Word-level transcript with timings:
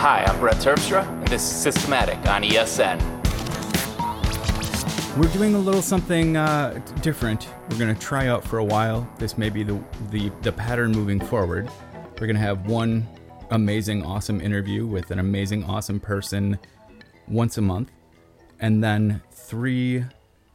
Hi, 0.00 0.24
I'm 0.24 0.40
Brett 0.40 0.56
Terpstra, 0.56 1.06
and 1.06 1.28
this 1.28 1.42
is 1.42 1.50
Systematic 1.50 2.16
on 2.26 2.42
ESN. 2.42 2.98
We're 5.18 5.30
doing 5.34 5.54
a 5.54 5.58
little 5.58 5.82
something 5.82 6.38
uh, 6.38 6.82
different. 7.02 7.50
We're 7.68 7.76
going 7.76 7.94
to 7.94 8.00
try 8.00 8.28
out 8.28 8.42
for 8.42 8.56
a 8.56 8.64
while. 8.64 9.06
This 9.18 9.36
may 9.36 9.50
be 9.50 9.62
the, 9.62 9.78
the, 10.08 10.32
the 10.40 10.52
pattern 10.52 10.92
moving 10.92 11.20
forward. 11.20 11.68
We're 12.18 12.26
going 12.26 12.36
to 12.36 12.40
have 12.40 12.64
one 12.64 13.06
amazing, 13.50 14.02
awesome 14.02 14.40
interview 14.40 14.86
with 14.86 15.10
an 15.10 15.18
amazing, 15.18 15.64
awesome 15.64 16.00
person 16.00 16.58
once 17.28 17.58
a 17.58 17.60
month, 17.60 17.90
and 18.58 18.82
then 18.82 19.20
three 19.30 20.06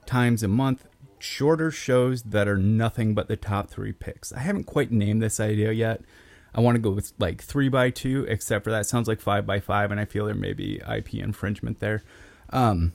times 0.08 0.42
a 0.42 0.48
month, 0.48 0.88
shorter 1.20 1.70
shows 1.70 2.24
that 2.24 2.48
are 2.48 2.58
nothing 2.58 3.14
but 3.14 3.28
the 3.28 3.38
top 3.38 3.70
three 3.70 3.92
picks. 3.92 4.34
I 4.34 4.40
haven't 4.40 4.64
quite 4.64 4.90
named 4.92 5.22
this 5.22 5.40
idea 5.40 5.72
yet. 5.72 6.02
I 6.56 6.62
want 6.62 6.76
to 6.76 6.82
go 6.82 6.92
with 6.92 7.12
like 7.20 7.44
three 7.44 7.68
by 7.68 7.90
two, 7.90 8.26
except 8.30 8.64
for 8.64 8.72
that 8.72 8.86
sounds 8.86 9.10
like 9.10 9.20
five 9.20 9.46
by 9.46 9.60
five, 9.60 9.92
and 9.92 10.00
I 10.00 10.06
feel 10.06 10.26
there 10.26 10.34
may 10.34 10.54
be 10.54 10.82
IP 10.90 11.16
infringement 11.16 11.82
there. 11.82 12.02
Um, 12.50 12.94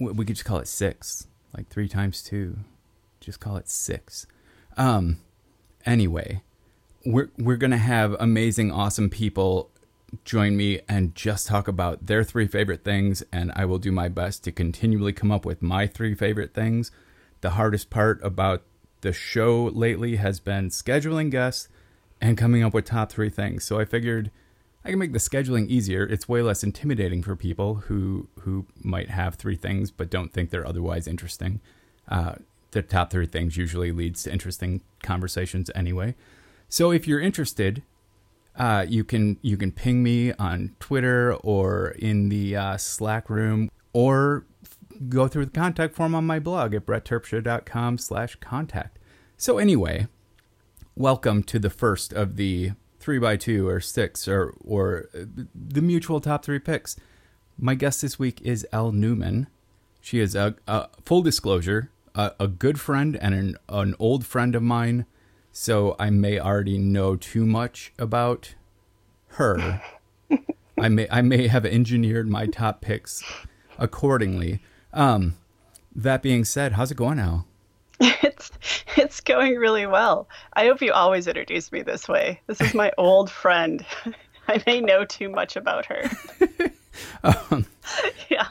we 0.00 0.24
could 0.24 0.36
just 0.36 0.46
call 0.46 0.58
it 0.58 0.66
six, 0.66 1.26
like 1.54 1.68
three 1.68 1.86
times 1.86 2.22
two. 2.22 2.56
Just 3.20 3.40
call 3.40 3.58
it 3.58 3.68
six. 3.68 4.26
Um, 4.78 5.18
anyway, 5.84 6.42
we're 7.04 7.30
we're 7.38 7.58
gonna 7.58 7.76
have 7.76 8.16
amazing, 8.18 8.72
awesome 8.72 9.10
people 9.10 9.70
join 10.24 10.56
me 10.56 10.80
and 10.88 11.14
just 11.14 11.46
talk 11.46 11.68
about 11.68 12.06
their 12.06 12.24
three 12.24 12.46
favorite 12.46 12.84
things, 12.84 13.22
and 13.30 13.52
I 13.54 13.66
will 13.66 13.78
do 13.78 13.92
my 13.92 14.08
best 14.08 14.44
to 14.44 14.52
continually 14.52 15.12
come 15.12 15.30
up 15.30 15.44
with 15.44 15.60
my 15.60 15.86
three 15.86 16.14
favorite 16.14 16.54
things. 16.54 16.90
The 17.42 17.50
hardest 17.50 17.90
part 17.90 18.18
about 18.22 18.62
the 19.02 19.12
show 19.12 19.64
lately 19.64 20.16
has 20.16 20.40
been 20.40 20.70
scheduling 20.70 21.30
guests 21.30 21.68
and 22.22 22.38
coming 22.38 22.62
up 22.62 22.72
with 22.72 22.86
top 22.86 23.10
three 23.10 23.28
things. 23.28 23.64
So 23.64 23.78
I 23.80 23.84
figured 23.84 24.30
I 24.84 24.90
can 24.90 24.98
make 24.98 25.12
the 25.12 25.18
scheduling 25.18 25.68
easier. 25.68 26.04
It's 26.04 26.28
way 26.28 26.40
less 26.40 26.62
intimidating 26.62 27.22
for 27.22 27.36
people 27.36 27.74
who 27.74 28.28
who 28.40 28.66
might 28.82 29.10
have 29.10 29.34
three 29.34 29.56
things 29.56 29.90
but 29.90 30.08
don't 30.08 30.32
think 30.32 30.50
they're 30.50 30.66
otherwise 30.66 31.06
interesting. 31.06 31.60
Uh, 32.08 32.36
the 32.70 32.80
top 32.80 33.10
three 33.10 33.26
things 33.26 33.56
usually 33.56 33.92
leads 33.92 34.22
to 34.22 34.32
interesting 34.32 34.80
conversations 35.02 35.70
anyway. 35.74 36.14
So 36.68 36.90
if 36.90 37.06
you're 37.06 37.20
interested, 37.20 37.82
uh, 38.56 38.86
you 38.88 39.04
can 39.04 39.38
you 39.42 39.56
can 39.56 39.72
ping 39.72 40.02
me 40.02 40.32
on 40.34 40.74
Twitter 40.78 41.34
or 41.34 41.90
in 41.98 42.28
the 42.28 42.56
uh, 42.56 42.76
Slack 42.76 43.28
room, 43.28 43.68
or 43.92 44.46
go 45.08 45.26
through 45.26 45.46
the 45.46 45.50
contact 45.50 45.94
form 45.94 46.14
on 46.14 46.24
my 46.24 46.38
blog 46.38 46.72
at 46.74 46.86
brettterpstra.com 46.86 47.98
slash 47.98 48.36
contact. 48.36 48.98
So 49.36 49.58
anyway, 49.58 50.06
welcome 50.96 51.42
to 51.42 51.58
the 51.58 51.70
first 51.70 52.12
of 52.12 52.36
the 52.36 52.72
three 52.98 53.18
by 53.18 53.36
two 53.36 53.66
or 53.66 53.80
six 53.80 54.28
or 54.28 54.54
or 54.64 55.08
the 55.54 55.80
mutual 55.80 56.20
top 56.20 56.44
three 56.44 56.58
picks. 56.58 56.96
My 57.58 57.74
guest 57.74 58.02
this 58.02 58.18
week 58.18 58.40
is 58.42 58.66
Elle 58.72 58.92
Newman. 58.92 59.46
She 60.00 60.18
is 60.18 60.34
a, 60.34 60.56
a 60.66 60.88
full 61.04 61.22
disclosure, 61.22 61.90
a, 62.14 62.32
a, 62.40 62.48
good 62.48 62.80
friend 62.80 63.16
and 63.16 63.34
an, 63.34 63.56
an 63.68 63.94
old 63.98 64.26
friend 64.26 64.54
of 64.54 64.62
mine. 64.62 65.06
So 65.52 65.94
I 65.98 66.10
may 66.10 66.40
already 66.40 66.78
know 66.78 67.14
too 67.14 67.46
much 67.46 67.92
about 67.98 68.54
her. 69.28 69.82
I 70.78 70.88
may 70.88 71.06
I 71.10 71.22
may 71.22 71.46
have 71.46 71.64
engineered 71.64 72.28
my 72.28 72.46
top 72.46 72.80
picks 72.80 73.22
accordingly. 73.78 74.60
Um, 74.92 75.34
that 75.94 76.22
being 76.22 76.44
said, 76.44 76.72
how's 76.72 76.90
it 76.90 76.96
going 76.96 77.18
now? 77.18 77.46
It's 78.24 78.50
it's 78.96 79.20
going 79.20 79.56
really 79.56 79.86
well. 79.86 80.28
I 80.54 80.66
hope 80.66 80.80
you 80.82 80.92
always 80.92 81.26
introduce 81.26 81.72
me 81.72 81.82
this 81.82 82.08
way. 82.08 82.40
This 82.46 82.60
is 82.60 82.74
my 82.74 82.92
old 82.98 83.30
friend. 83.30 83.84
I 84.48 84.62
may 84.66 84.80
know 84.80 85.04
too 85.04 85.28
much 85.28 85.56
about 85.56 85.86
her. 85.86 86.10
um, 87.22 87.66
yeah. 88.28 88.48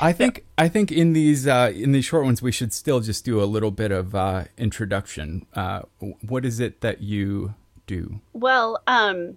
I 0.00 0.12
think 0.12 0.38
yeah. 0.38 0.64
I 0.64 0.68
think 0.68 0.90
in 0.90 1.12
these 1.12 1.46
uh, 1.46 1.72
in 1.74 1.92
these 1.92 2.04
short 2.04 2.24
ones 2.24 2.42
we 2.42 2.52
should 2.52 2.72
still 2.72 3.00
just 3.00 3.24
do 3.24 3.42
a 3.42 3.44
little 3.44 3.70
bit 3.70 3.92
of 3.92 4.14
uh, 4.14 4.44
introduction. 4.56 5.46
Uh, 5.54 5.82
what 6.26 6.44
is 6.44 6.58
it 6.58 6.80
that 6.80 7.02
you 7.02 7.54
do? 7.86 8.20
Well, 8.32 8.82
um, 8.86 9.36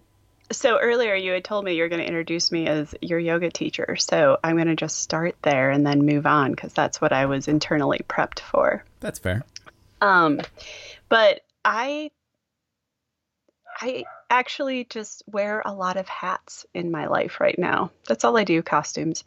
so 0.51 0.79
earlier 0.79 1.13
you 1.15 1.31
had 1.33 1.43
told 1.43 1.65
me 1.65 1.75
you're 1.75 1.89
going 1.89 2.01
to 2.01 2.07
introduce 2.07 2.51
me 2.51 2.67
as 2.67 2.95
your 3.01 3.19
yoga 3.19 3.51
teacher. 3.51 3.95
So 3.97 4.37
I'm 4.43 4.55
going 4.55 4.67
to 4.67 4.75
just 4.75 4.97
start 4.97 5.35
there 5.43 5.69
and 5.69 5.85
then 5.85 6.05
move 6.05 6.25
on 6.25 6.51
because 6.51 6.73
that's 6.73 6.99
what 6.99 7.13
I 7.13 7.25
was 7.25 7.47
internally 7.47 8.01
prepped 8.07 8.39
for. 8.39 8.83
That's 8.99 9.19
fair. 9.19 9.43
Um, 10.01 10.41
but 11.09 11.41
I, 11.65 12.11
I 13.81 14.05
actually 14.29 14.85
just 14.85 15.23
wear 15.27 15.61
a 15.65 15.73
lot 15.73 15.97
of 15.97 16.07
hats 16.07 16.65
in 16.73 16.91
my 16.91 17.07
life 17.07 17.39
right 17.39 17.57
now. 17.57 17.91
That's 18.07 18.23
all 18.23 18.37
I 18.37 18.43
do, 18.43 18.61
costumes. 18.61 19.23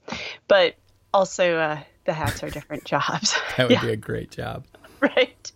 But 0.49 0.75
also, 1.12 1.56
uh, 1.56 1.81
the 2.05 2.12
hats 2.12 2.43
are 2.43 2.50
different 2.50 2.84
jobs. 2.87 3.34
that 3.56 3.69
would 3.69 3.72
yeah. 3.72 3.83
be 3.83 3.93
a 3.93 3.97
great 3.97 4.31
job. 4.31 4.65
Right. 5.16 5.50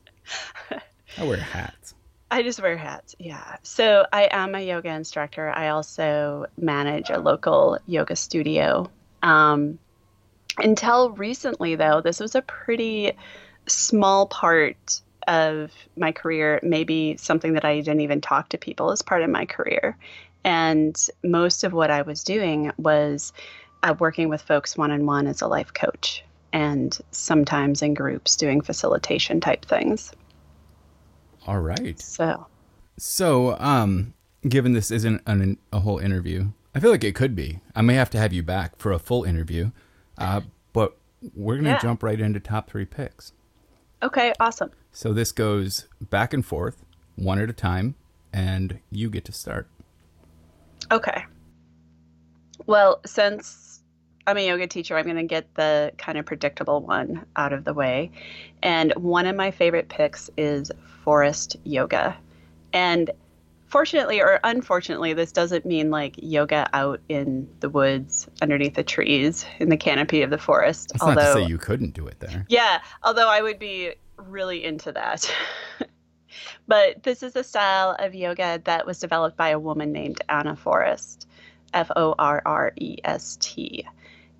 I 1.16 1.22
wear 1.22 1.37
hats. 1.37 1.94
I 2.33 2.43
just 2.43 2.60
wear 2.60 2.77
hats. 2.77 3.15
Yeah. 3.21 3.59
So 3.62 4.04
I 4.12 4.28
am 4.33 4.56
a 4.56 4.60
yoga 4.60 4.88
instructor. 4.88 5.48
I 5.48 5.69
also 5.69 6.47
manage 6.59 7.10
a 7.10 7.19
local 7.19 7.78
yoga 7.87 8.16
studio. 8.16 8.91
Um, 9.22 9.78
until 10.59 11.10
recently, 11.10 11.77
though, 11.77 12.00
this 12.00 12.19
was 12.19 12.34
a 12.34 12.43
pretty 12.43 13.12
small 13.66 14.27
part 14.27 15.00
of 15.26 15.72
my 15.97 16.12
career, 16.12 16.60
maybe 16.62 17.16
something 17.16 17.54
that 17.54 17.64
I 17.64 17.76
didn't 17.76 18.00
even 18.00 18.20
talk 18.20 18.48
to 18.50 18.59
people 18.59 18.91
as 18.91 19.03
part 19.03 19.22
of 19.22 19.31
my 19.31 19.44
career. 19.44 19.97
And 20.44 20.97
most 21.25 21.64
of 21.64 21.72
what 21.72 21.91
I 21.91 22.03
was 22.03 22.22
doing 22.22 22.72
was 22.78 23.32
uh, 23.82 23.94
working 23.98 24.28
with 24.28 24.42
folks 24.42 24.76
one 24.76 24.91
on 24.91 25.06
one 25.06 25.26
as 25.26 25.42
a 25.42 25.48
life 25.48 25.72
coach 25.72 26.25
and 26.53 26.98
sometimes 27.10 27.82
in 27.82 27.94
groups 27.94 28.36
doing 28.36 28.60
facilitation 28.60 29.41
type 29.41 29.65
things. 29.65 30.12
All 31.47 31.60
right. 31.60 32.00
So, 32.00 32.47
so 32.97 33.56
um, 33.59 34.15
given 34.48 34.72
this 34.72 34.91
isn't 34.91 35.22
an, 35.26 35.59
a 35.72 35.81
whole 35.81 35.98
interview, 35.98 36.53
I 36.75 36.81
feel 36.81 36.91
like 36.91 37.04
it 37.04 37.15
could 37.15 37.34
be. 37.34 37.60
I 37.75 37.82
may 37.82 37.94
have 37.94 38.10
to 38.10 38.19
have 38.19 38.32
you 38.32 38.42
back 38.42 38.76
for 38.76 38.92
a 38.92 38.98
full 38.98 39.25
interview, 39.25 39.70
uh, 40.19 40.42
but 40.72 40.97
we're 41.34 41.56
gonna 41.56 41.70
yeah. 41.70 41.78
jump 41.78 42.03
right 42.03 42.20
into 42.20 42.41
top 42.41 42.70
three 42.70 42.84
picks. 42.84 43.32
Okay, 44.03 44.32
awesome. 44.41 44.70
So 44.97 45.12
this 45.12 45.31
goes 45.31 45.89
back 46.01 46.33
and 46.33 46.43
forth, 46.43 46.83
one 47.17 47.39
at 47.39 47.51
a 47.51 47.53
time, 47.53 47.97
and 48.33 48.81
you 48.91 49.11
get 49.11 49.27
to 49.27 49.33
start. 49.33 49.69
Okay. 50.91 51.27
Well, 52.65 53.03
since 53.05 53.83
I'm 54.27 54.39
a 54.39 54.47
yoga 54.47 54.67
teacher, 54.67 54.97
I'm 54.97 55.05
going 55.05 55.17
to 55.17 55.25
get 55.25 55.55
the 55.55 55.93
kind 55.99 56.17
of 56.17 56.25
predictable 56.25 56.81
one 56.81 57.27
out 57.37 57.53
of 57.53 57.65
the 57.65 57.75
way. 57.75 58.11
And 58.62 58.95
one 58.95 59.27
of 59.27 59.37
my 59.37 59.51
favorite 59.51 59.91
picks 59.91 60.31
is 60.39 60.73
Forrest 61.05 61.59
yoga. 61.65 62.17
And 62.73 63.11
fortunately 63.67 64.23
or 64.23 64.41
unfortunately, 64.45 65.13
this 65.13 65.31
doesn't 65.31 65.67
mean 65.67 65.91
like 65.91 66.15
yoga 66.17 66.71
out 66.73 67.03
in 67.11 67.47
the 67.61 67.69
woods 67.69 68.28
underneath 68.41 68.77
the 68.77 68.83
trees 68.83 69.45
in 69.59 69.69
the 69.69 69.77
canopy 69.77 70.23
of 70.23 70.31
the 70.31 70.39
forest. 70.39 70.93
That's 70.95 71.03
although, 71.03 71.15
not 71.17 71.34
to 71.34 71.43
say 71.43 71.49
you 71.49 71.59
couldn't 71.59 71.93
do 71.93 72.07
it 72.07 72.19
there. 72.19 72.47
Yeah, 72.49 72.81
although 73.03 73.28
I 73.28 73.43
would 73.43 73.59
be 73.59 73.93
really 74.16 74.65
into 74.65 74.93
that. 74.93 75.32
but 76.66 77.03
this 77.03 77.22
is 77.22 77.37
a 77.37 77.44
style 77.44 77.97
of 77.99 78.15
yoga 78.15 78.60
that 78.65 78.87
was 78.87 78.99
developed 78.99 79.37
by 79.37 79.50
a 79.50 79.59
woman 79.59 79.93
named 79.93 80.22
Ana 80.28 80.56
Forrest, 80.56 81.27
F 81.72 81.91
O 81.94 82.15
R 82.19 82.43
R 82.44 82.72
E 82.77 82.99
S 83.04 83.37
T. 83.41 83.87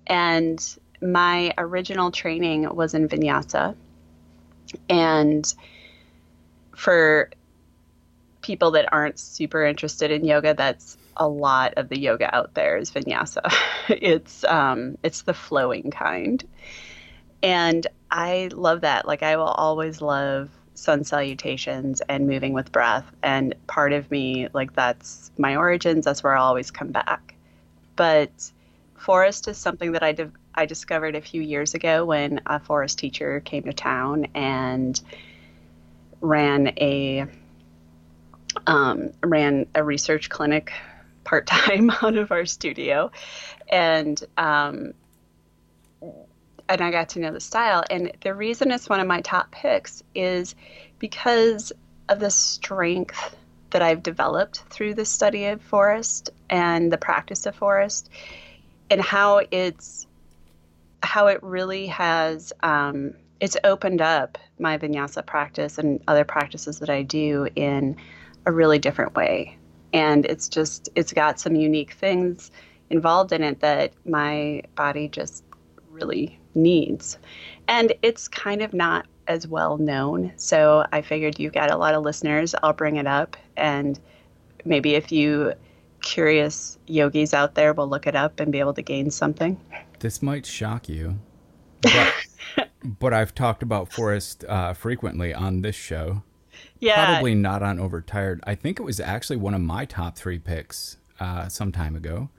And 0.05 0.63
my 1.01 1.53
original 1.57 2.11
training 2.11 2.73
was 2.73 2.93
in 2.93 3.07
vinyasa. 3.07 3.75
And 4.89 5.53
for 6.75 7.29
people 8.41 8.71
that 8.71 8.91
aren't 8.91 9.19
super 9.19 9.65
interested 9.65 10.11
in 10.11 10.25
yoga, 10.25 10.53
that's 10.53 10.97
a 11.17 11.27
lot 11.27 11.73
of 11.77 11.89
the 11.89 11.99
yoga 11.99 12.33
out 12.33 12.53
there 12.53 12.77
is 12.77 12.91
vinyasa. 12.91 13.53
it's 13.89 14.43
um, 14.43 14.97
it's 15.03 15.23
the 15.23 15.33
flowing 15.33 15.91
kind, 15.91 16.43
and 17.43 17.85
I 18.11 18.49
love 18.53 18.81
that. 18.81 19.07
Like 19.07 19.23
I 19.23 19.37
will 19.37 19.43
always 19.45 20.01
love 20.01 20.49
sun 20.73 21.03
salutations 21.03 22.01
and 22.07 22.27
moving 22.27 22.53
with 22.53 22.71
breath. 22.71 23.05
And 23.23 23.55
part 23.67 23.93
of 23.93 24.09
me, 24.11 24.47
like 24.53 24.73
that's 24.73 25.31
my 25.37 25.55
origins. 25.55 26.05
That's 26.05 26.23
where 26.23 26.35
I'll 26.35 26.45
always 26.45 26.71
come 26.71 26.91
back. 26.91 27.35
But 27.95 28.51
Forrest 28.95 29.47
is 29.47 29.57
something 29.57 29.91
that 29.93 30.03
I 30.03 30.11
di- 30.11 30.31
I 30.55 30.65
discovered 30.65 31.15
a 31.15 31.21
few 31.21 31.41
years 31.41 31.73
ago 31.73 32.05
when 32.05 32.41
a 32.45 32.59
Forrest 32.59 32.99
teacher 32.99 33.39
came 33.41 33.63
to 33.63 33.73
town 33.73 34.27
and 34.33 34.99
ran 36.21 36.67
a 36.79 37.25
um, 38.65 39.11
ran 39.23 39.67
a 39.75 39.83
research 39.83 40.29
clinic 40.29 40.73
part 41.23 41.45
time 41.45 41.91
out 42.01 42.15
of 42.17 42.31
our 42.31 42.45
studio, 42.45 43.11
and 43.69 44.23
um, 44.37 44.93
and 46.69 46.81
I 46.81 46.91
got 46.91 47.09
to 47.09 47.19
know 47.19 47.31
the 47.31 47.39
style. 47.39 47.83
And 47.89 48.11
the 48.21 48.33
reason 48.33 48.71
it's 48.71 48.89
one 48.89 48.99
of 48.99 49.07
my 49.07 49.21
top 49.21 49.51
picks 49.51 50.03
is 50.15 50.55
because 50.99 51.71
of 52.09 52.19
the 52.19 52.29
strength 52.31 53.35
that 53.71 53.81
I've 53.81 54.03
developed 54.03 54.63
through 54.69 54.93
the 54.93 55.05
study 55.05 55.45
of 55.45 55.61
Forrest 55.61 56.29
and 56.49 56.91
the 56.91 56.97
practice 56.97 57.45
of 57.45 57.55
Forrest, 57.55 58.09
and 58.89 59.01
how 59.01 59.41
it's 59.51 60.07
how 61.03 61.27
it 61.27 61.41
really 61.43 61.87
has 61.87 62.53
um, 62.63 63.13
it's 63.39 63.57
opened 63.63 64.01
up 64.01 64.37
my 64.59 64.77
vinyasa 64.77 65.25
practice 65.25 65.77
and 65.77 66.01
other 66.07 66.23
practices 66.23 66.79
that 66.79 66.89
I 66.89 67.03
do 67.03 67.47
in 67.55 67.97
a 68.45 68.51
really 68.51 68.79
different 68.79 69.15
way. 69.15 69.57
And 69.93 70.25
it's 70.25 70.47
just 70.49 70.89
it's 70.95 71.13
got 71.13 71.39
some 71.39 71.55
unique 71.55 71.91
things 71.93 72.51
involved 72.89 73.31
in 73.31 73.43
it 73.43 73.59
that 73.59 73.93
my 74.05 74.63
body 74.75 75.07
just 75.09 75.43
really 75.91 76.39
needs. 76.57 77.17
And 77.67 77.93
it's 78.01 78.27
kind 78.27 78.61
of 78.61 78.73
not 78.73 79.07
as 79.27 79.47
well 79.47 79.77
known. 79.77 80.33
So 80.37 80.85
I 80.91 81.01
figured 81.01 81.39
you've 81.39 81.53
got 81.53 81.71
a 81.71 81.77
lot 81.77 81.93
of 81.93 82.03
listeners. 82.03 82.55
I'll 82.63 82.73
bring 82.73 82.95
it 82.95 83.07
up. 83.07 83.37
And 83.55 83.99
maybe 84.65 84.95
if 84.95 85.11
you 85.11 85.53
curious 86.01 86.77
yogis 86.87 87.33
out 87.33 87.55
there 87.55 87.73
will 87.73 87.87
look 87.87 88.07
it 88.07 88.15
up 88.15 88.39
and 88.39 88.51
be 88.51 88.59
able 88.59 88.73
to 88.73 88.81
gain 88.81 89.11
something. 89.11 89.59
This 89.99 90.21
might 90.21 90.45
shock 90.45 90.87
you, 90.87 91.19
but, 91.81 92.13
but 92.83 93.13
I've 93.13 93.33
talked 93.33 93.63
about 93.63 93.91
Forrest 93.91 94.45
uh, 94.45 94.73
frequently 94.73 95.33
on 95.33 95.61
this 95.61 95.75
show. 95.75 96.23
Yeah. 96.79 97.05
Probably 97.05 97.35
not 97.35 97.63
on 97.63 97.79
Overtired. 97.79 98.41
I 98.45 98.55
think 98.55 98.79
it 98.79 98.83
was 98.83 98.99
actually 98.99 99.37
one 99.37 99.53
of 99.53 99.61
my 99.61 99.85
top 99.85 100.17
three 100.17 100.39
picks 100.39 100.97
uh, 101.19 101.47
some 101.49 101.71
time 101.71 101.95
ago. 101.95 102.29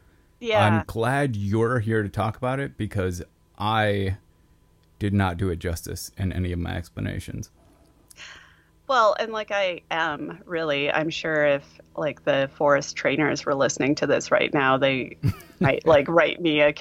Yeah. 0.40 0.64
I'm 0.64 0.84
glad 0.86 1.34
you're 1.34 1.80
here 1.80 2.02
to 2.02 2.08
talk 2.08 2.36
about 2.36 2.60
it 2.60 2.76
because 2.76 3.22
I 3.58 4.16
did 4.98 5.12
not 5.12 5.36
do 5.36 5.50
it 5.50 5.58
justice 5.58 6.10
in 6.16 6.32
any 6.32 6.52
of 6.52 6.58
my 6.58 6.76
explanations. 6.76 7.50
Well, 8.88 9.14
and 9.20 9.32
like 9.32 9.50
I 9.50 9.82
am 9.90 10.40
really, 10.46 10.90
I'm 10.90 11.10
sure 11.10 11.44
if 11.46 11.64
like 11.96 12.24
the 12.24 12.48
Forrest 12.54 12.96
trainers 12.96 13.44
were 13.44 13.54
listening 13.54 13.94
to 13.96 14.06
this 14.06 14.30
right 14.30 14.52
now, 14.54 14.78
they 14.78 15.16
might 15.60 15.86
like 15.86 16.08
write 16.08 16.40
me 16.40 16.60
a, 16.60 16.68
a, 16.68 16.72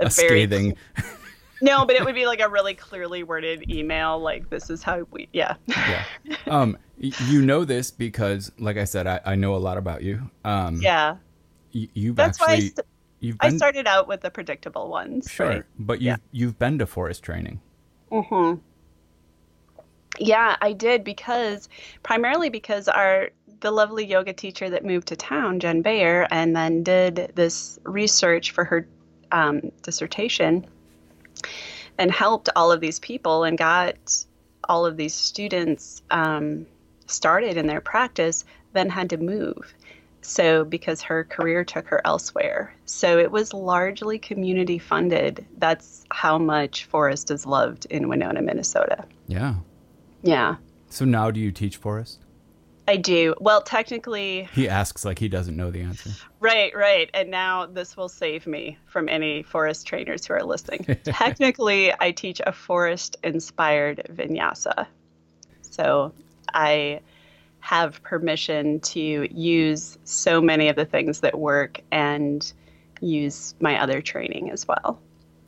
A 0.00 0.08
very 0.08 0.10
scathing. 0.10 0.76
no, 1.60 1.84
but 1.84 1.96
it 1.96 2.04
would 2.04 2.14
be 2.14 2.26
like 2.26 2.40
a 2.40 2.48
really 2.48 2.74
clearly 2.74 3.24
worded 3.24 3.70
email. 3.70 4.18
Like 4.18 4.48
this 4.48 4.70
is 4.70 4.82
how 4.82 5.06
we, 5.10 5.28
yeah, 5.32 5.56
yeah. 5.66 6.04
Um, 6.46 6.78
you 6.98 7.42
know 7.42 7.64
this 7.64 7.90
because, 7.90 8.50
like 8.58 8.76
I 8.76 8.84
said, 8.84 9.06
I, 9.06 9.20
I 9.24 9.34
know 9.34 9.54
a 9.54 9.58
lot 9.58 9.76
about 9.76 10.02
you. 10.02 10.30
Um, 10.44 10.80
yeah. 10.80 11.16
y- 11.74 11.88
you've 11.94 12.16
That's 12.16 12.40
why 12.40 12.46
I, 12.46 12.52
actually 12.52 12.68
st- 12.68 12.86
you've 13.22 13.38
I 13.40 13.50
started 13.50 13.86
out 13.86 14.08
with 14.08 14.20
the 14.20 14.30
predictable 14.30 14.88
ones. 14.90 15.30
sure, 15.30 15.46
right? 15.48 15.64
but 15.78 16.00
you've 16.00 16.06
Yeah. 16.06 16.16
you've 16.32 16.58
been 16.58 16.78
to 16.78 16.86
Forrest 16.86 17.22
training. 17.22 17.60
hmm 18.10 18.54
Yeah, 20.18 20.56
I 20.60 20.72
did 20.74 21.04
because 21.04 21.68
primarily 22.02 22.50
because 22.50 22.88
our 22.88 23.30
the 23.60 23.70
lovely 23.70 24.04
yoga 24.04 24.32
teacher 24.32 24.68
that 24.70 24.84
moved 24.84 25.08
to 25.08 25.16
town, 25.16 25.60
Jen 25.60 25.82
Bayer, 25.82 26.26
and 26.30 26.54
then 26.54 26.82
did 26.82 27.32
this 27.34 27.78
research 27.84 28.50
for 28.50 28.64
her 28.64 28.86
um, 29.30 29.70
dissertation 29.82 30.66
and 31.98 32.10
helped 32.10 32.48
all 32.56 32.72
of 32.72 32.80
these 32.80 32.98
people 32.98 33.44
and 33.44 33.56
got 33.56 34.24
all 34.68 34.84
of 34.86 34.96
these 34.96 35.14
students 35.14 36.02
um, 36.10 36.66
started 37.06 37.56
in 37.56 37.66
their 37.66 37.80
practice, 37.80 38.44
then 38.72 38.90
had 38.90 39.10
to 39.10 39.16
move. 39.16 39.74
So, 40.22 40.64
because 40.64 41.02
her 41.02 41.24
career 41.24 41.64
took 41.64 41.86
her 41.88 42.00
elsewhere. 42.04 42.74
So, 42.86 43.18
it 43.18 43.30
was 43.30 43.52
largely 43.52 44.18
community 44.18 44.78
funded. 44.78 45.44
That's 45.58 46.04
how 46.12 46.38
much 46.38 46.84
Forrest 46.84 47.30
is 47.30 47.44
loved 47.44 47.86
in 47.90 48.08
Winona, 48.08 48.40
Minnesota. 48.42 49.04
Yeah. 49.26 49.54
Yeah, 50.22 50.56
So 50.88 51.04
now 51.04 51.32
do 51.32 51.40
you 51.40 51.50
teach 51.50 51.76
Forrest? 51.76 52.20
I 52.86 52.96
do. 52.96 53.34
Well, 53.40 53.60
technically, 53.62 54.48
He 54.54 54.68
asks 54.68 55.04
like 55.04 55.18
he 55.18 55.28
doesn't 55.28 55.56
know 55.56 55.70
the 55.70 55.82
answer. 55.82 56.10
right, 56.40 56.72
right. 56.76 57.10
And 57.14 57.30
now 57.30 57.66
this 57.66 57.96
will 57.96 58.08
save 58.08 58.46
me 58.46 58.78
from 58.86 59.08
any 59.08 59.42
Forrest 59.42 59.86
trainers 59.86 60.26
who 60.26 60.34
are 60.34 60.44
listening. 60.44 60.84
technically, 61.04 61.92
I 61.98 62.12
teach 62.12 62.40
a 62.46 62.52
Forrest 62.52 63.16
inspired 63.24 64.06
vinyasa. 64.12 64.86
So, 65.62 66.12
I 66.54 67.00
have 67.62 68.02
permission 68.02 68.80
to 68.80 69.26
use 69.32 69.96
so 70.04 70.40
many 70.42 70.68
of 70.68 70.74
the 70.76 70.84
things 70.84 71.20
that 71.20 71.38
work 71.38 71.80
and 71.92 72.52
use 73.00 73.54
my 73.60 73.80
other 73.80 74.02
training 74.02 74.50
as 74.50 74.66
well. 74.66 75.00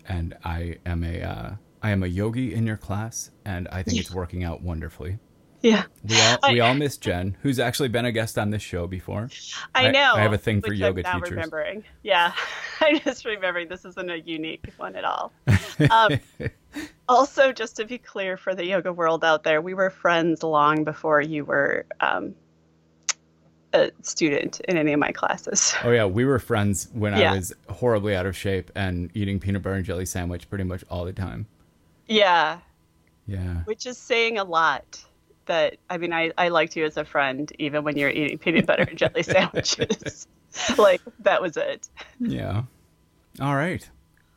And 0.08 0.37
I 0.44 0.78
am 0.87 1.02
a 1.05 1.20
uh, 1.22 1.50
I 1.82 1.90
am 1.90 2.02
a 2.02 2.06
yogi 2.06 2.55
in 2.55 2.66
your 2.66 2.76
class, 2.76 3.31
and 3.44 3.69
I 3.69 3.82
think 3.82 3.99
it's 4.00 4.11
working 4.14 4.44
out 4.44 4.62
wonderfully. 4.62 5.19
Yeah, 5.61 5.84
We 6.06 6.20
all 6.20 6.38
I- 6.43 6.52
we 6.52 6.61
all 6.61 6.75
miss 6.84 6.99
Jen, 6.99 7.37
who's 7.43 7.58
actually 7.58 7.88
been 7.88 8.05
a 8.05 8.12
guest 8.12 8.38
on 8.38 8.50
this 8.50 8.62
show 8.62 8.87
before. 8.87 9.28
I 9.75 9.88
I- 9.88 9.90
know. 9.90 10.12
I 10.14 10.20
have 10.20 10.32
a 10.34 10.38
thing 10.38 10.61
for 10.61 10.72
yoga 10.72 11.00
I'm 11.08 11.14
now 11.14 11.19
teachers. 11.25 11.31
remembering. 11.37 11.84
Yeah, 12.02 12.32
I'm 12.81 13.00
just 13.00 13.25
remembering 13.25 13.69
this 13.69 13.84
isn't 13.87 14.11
a 14.11 14.19
unique 14.19 14.70
one 14.76 14.94
at 14.94 15.05
all. 15.05 15.32
Um, 15.90 16.20
also, 17.08 17.52
just 17.52 17.76
to 17.76 17.84
be 17.84 17.98
clear 17.98 18.36
for 18.36 18.54
the 18.54 18.64
yoga 18.64 18.92
world 18.92 19.24
out 19.24 19.42
there, 19.44 19.60
we 19.60 19.74
were 19.74 19.90
friends 19.90 20.42
long 20.42 20.84
before 20.84 21.20
you 21.20 21.44
were 21.44 21.86
um, 22.00 22.34
a 23.72 23.90
student 24.02 24.60
in 24.60 24.76
any 24.76 24.92
of 24.92 25.00
my 25.00 25.12
classes. 25.12 25.74
Oh 25.84 25.90
yeah, 25.90 26.04
we 26.06 26.24
were 26.24 26.38
friends 26.38 26.88
when 26.92 27.16
Yeah. 27.16 27.32
I 27.32 27.36
was 27.36 27.52
horribly 27.68 28.14
out 28.16 28.24
of 28.26 28.36
shape 28.36 28.70
and 28.74 29.10
eating 29.14 29.40
peanut 29.40 29.62
butter 29.62 29.76
and 29.76 29.84
jelly 29.84 30.06
sandwich 30.06 30.48
pretty 30.48 30.64
much 30.64 30.84
all 30.88 31.04
the 31.04 31.12
time. 31.12 31.46
Yeah, 32.06 32.58
Yeah. 33.26 33.62
which 33.64 33.86
is 33.86 33.98
saying 33.98 34.38
a 34.38 34.44
lot. 34.44 35.04
That 35.46 35.76
I 35.90 35.98
mean, 35.98 36.14
I, 36.14 36.32
I 36.38 36.48
liked 36.48 36.74
you 36.74 36.86
as 36.86 36.96
a 36.96 37.04
friend 37.04 37.52
even 37.58 37.84
when 37.84 37.98
you 37.98 38.06
were 38.06 38.10
eating 38.10 38.38
peanut 38.38 38.64
butter 38.64 38.84
and 38.84 38.96
jelly 38.96 39.22
sandwiches. 39.22 40.26
like 40.78 41.02
that 41.20 41.42
was 41.42 41.56
it. 41.58 41.88
Yeah. 42.18 42.62
All 43.40 43.54
right. 43.56 43.86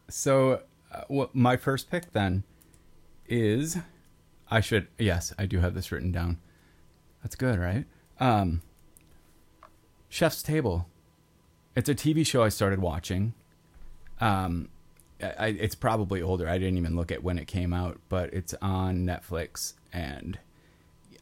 So, 0.10 0.64
uh, 0.92 1.04
what 1.08 1.34
my 1.36 1.56
first 1.56 1.90
pick 1.90 2.12
then 2.12 2.44
is 3.28 3.78
I 4.50 4.62
should 4.62 4.88
yes, 4.98 5.34
I 5.38 5.46
do 5.46 5.60
have 5.60 5.74
this 5.74 5.92
written 5.92 6.12
down. 6.12 6.40
That's 7.22 7.36
good, 7.36 7.60
right? 7.60 7.86
Um 8.20 8.62
Chef's 10.10 10.42
Table. 10.42 10.88
It's 11.76 11.90
a 11.90 11.96
TV 11.96 12.26
show 12.26 12.44
I 12.44 12.50
started 12.50 12.80
watching. 12.80 13.34
Um 14.20 14.70
I, 15.22 15.48
it's 15.48 15.74
probably 15.74 16.22
older. 16.22 16.48
I 16.48 16.60
didn't 16.60 16.78
even 16.78 16.96
look 16.96 17.12
at 17.12 17.24
when 17.24 17.40
it 17.40 17.48
came 17.48 17.74
out, 17.74 18.00
but 18.08 18.32
it's 18.34 18.54
on 18.62 19.00
Netflix 19.00 19.74
and 19.92 20.38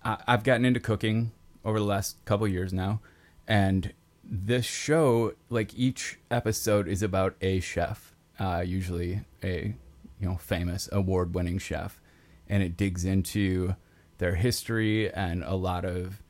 I, 0.03 0.17
I've 0.27 0.43
gotten 0.43 0.65
into 0.65 0.79
cooking 0.79 1.31
over 1.63 1.79
the 1.79 1.85
last 1.85 2.23
couple 2.25 2.47
years 2.47 2.71
now, 2.71 3.01
and 3.47 3.93
this 4.23 4.65
show, 4.65 5.33
like 5.49 5.77
each 5.77 6.19
episode, 6.31 6.87
is 6.87 7.01
about 7.01 7.35
a 7.41 7.59
chef, 7.59 8.15
uh, 8.39 8.63
usually 8.65 9.21
a 9.43 9.75
you 10.19 10.27
know 10.27 10.35
famous 10.37 10.89
award-winning 10.91 11.57
chef, 11.57 12.01
and 12.47 12.63
it 12.63 12.77
digs 12.77 13.05
into 13.05 13.75
their 14.17 14.35
history 14.35 15.11
and 15.13 15.43
a 15.43 15.55
lot 15.55 15.85
of 15.85 16.21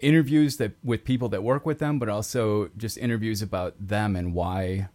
interviews 0.00 0.56
that 0.56 0.72
with 0.82 1.04
people 1.04 1.28
that 1.28 1.42
work 1.42 1.64
with 1.64 1.78
them, 1.78 1.98
but 1.98 2.08
also 2.08 2.68
just 2.76 2.98
interviews 2.98 3.42
about 3.42 3.74
them 3.78 4.16
and 4.16 4.34
why 4.34 4.88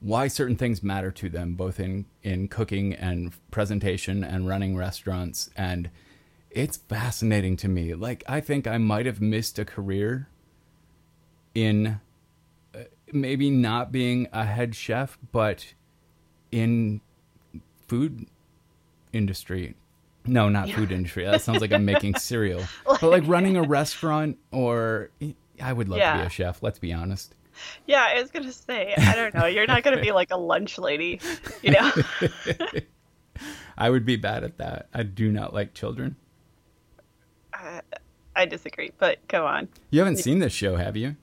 why 0.00 0.28
certain 0.28 0.56
things 0.56 0.82
matter 0.82 1.10
to 1.10 1.28
them, 1.28 1.54
both 1.54 1.78
in 1.78 2.06
in 2.22 2.48
cooking 2.48 2.94
and 2.94 3.32
presentation 3.50 4.24
and 4.24 4.48
running 4.48 4.76
restaurants 4.76 5.50
and 5.56 5.90
it's 6.50 6.78
fascinating 6.78 7.56
to 7.56 7.68
me. 7.68 7.94
Like 7.94 8.24
I 8.28 8.40
think 8.40 8.66
I 8.66 8.78
might 8.78 9.06
have 9.06 9.20
missed 9.20 9.58
a 9.58 9.64
career 9.64 10.28
in 11.54 12.00
uh, 12.74 12.78
maybe 13.12 13.50
not 13.50 13.92
being 13.92 14.28
a 14.32 14.44
head 14.44 14.74
chef, 14.74 15.18
but 15.32 15.74
in 16.50 17.00
food 17.90 18.26
industry. 19.12 19.74
No, 20.24 20.48
not 20.48 20.70
food 20.70 20.92
industry. 20.92 21.24
That 21.24 21.42
sounds 21.42 21.60
like 21.60 21.72
I'm 21.72 21.84
making 21.84 22.14
cereal. 22.18 22.62
But 22.86 23.02
like 23.02 23.26
running 23.26 23.56
a 23.56 23.62
restaurant 23.62 24.38
or 24.52 25.10
I 25.60 25.72
would 25.72 25.88
love 25.88 25.98
to 25.98 26.18
be 26.18 26.26
a 26.26 26.28
chef, 26.28 26.62
let's 26.62 26.78
be 26.78 26.92
honest. 26.92 27.34
Yeah, 27.86 28.06
I 28.08 28.20
was 28.20 28.30
gonna 28.30 28.52
say, 28.52 28.94
I 28.96 29.16
don't 29.16 29.34
know. 29.34 29.46
You're 29.46 29.66
not 29.66 29.82
gonna 29.82 30.00
be 30.00 30.12
like 30.12 30.30
a 30.30 30.36
lunch 30.36 30.78
lady, 30.78 31.20
you 31.62 31.72
know? 31.72 31.92
I 33.76 33.90
would 33.90 34.06
be 34.06 34.14
bad 34.16 34.44
at 34.44 34.58
that. 34.58 34.88
I 34.94 35.02
do 35.02 35.32
not 35.32 35.52
like 35.52 35.74
children. 35.74 36.14
I, 37.52 37.80
I 38.36 38.46
disagree, 38.46 38.92
but 38.98 39.26
go 39.26 39.46
on. 39.46 39.68
You 39.90 39.98
haven't 39.98 40.18
seen 40.18 40.38
this 40.38 40.52
show, 40.52 40.76
have 40.76 40.96
you? 40.96 41.16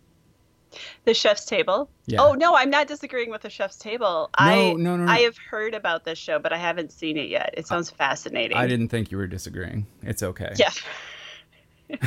The 1.05 1.13
chef's 1.13 1.45
table. 1.45 1.89
Yeah. 2.05 2.21
Oh 2.21 2.33
no, 2.33 2.55
I'm 2.55 2.69
not 2.69 2.87
disagreeing 2.87 3.29
with 3.31 3.41
the 3.41 3.49
chef's 3.49 3.77
table. 3.77 4.29
I 4.37 4.55
no, 4.73 4.95
no, 4.95 4.97
no. 4.97 5.11
I 5.11 5.19
have 5.19 5.37
heard 5.37 5.73
about 5.73 6.05
this 6.05 6.17
show, 6.17 6.39
but 6.39 6.53
I 6.53 6.57
haven't 6.57 6.91
seen 6.91 7.17
it 7.17 7.29
yet. 7.29 7.53
It 7.57 7.67
sounds 7.67 7.89
fascinating. 7.89 8.57
I 8.57 8.67
didn't 8.67 8.89
think 8.89 9.11
you 9.11 9.17
were 9.17 9.27
disagreeing. 9.27 9.85
It's 10.03 10.23
okay. 10.23 10.53
Yeah. 10.57 10.71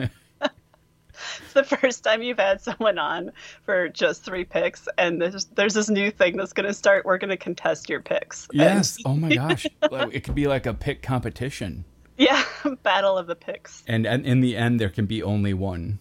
it's 0.00 1.52
the 1.54 1.64
first 1.64 2.04
time 2.04 2.22
you've 2.22 2.38
had 2.38 2.60
someone 2.60 2.98
on 2.98 3.32
for 3.64 3.88
just 3.88 4.24
three 4.24 4.44
picks, 4.44 4.88
and 4.96 5.20
there's 5.20 5.46
there's 5.46 5.74
this 5.74 5.88
new 5.88 6.10
thing 6.10 6.36
that's 6.36 6.52
going 6.52 6.66
to 6.66 6.74
start. 6.74 7.04
We're 7.04 7.18
going 7.18 7.30
to 7.30 7.36
contest 7.36 7.88
your 7.88 8.00
picks. 8.00 8.46
And- 8.50 8.58
Yes. 8.60 8.98
Oh 9.04 9.14
my 9.14 9.28
gosh. 9.34 9.66
It 9.82 10.24
could 10.24 10.34
be 10.34 10.46
like 10.46 10.66
a 10.66 10.74
pick 10.74 11.02
competition. 11.02 11.84
yeah, 12.16 12.42
battle 12.82 13.16
of 13.18 13.26
the 13.26 13.36
picks. 13.36 13.82
And, 13.86 14.06
and 14.06 14.24
in 14.26 14.40
the 14.40 14.56
end, 14.56 14.80
there 14.80 14.88
can 14.90 15.06
be 15.06 15.22
only 15.22 15.54
one. 15.54 15.98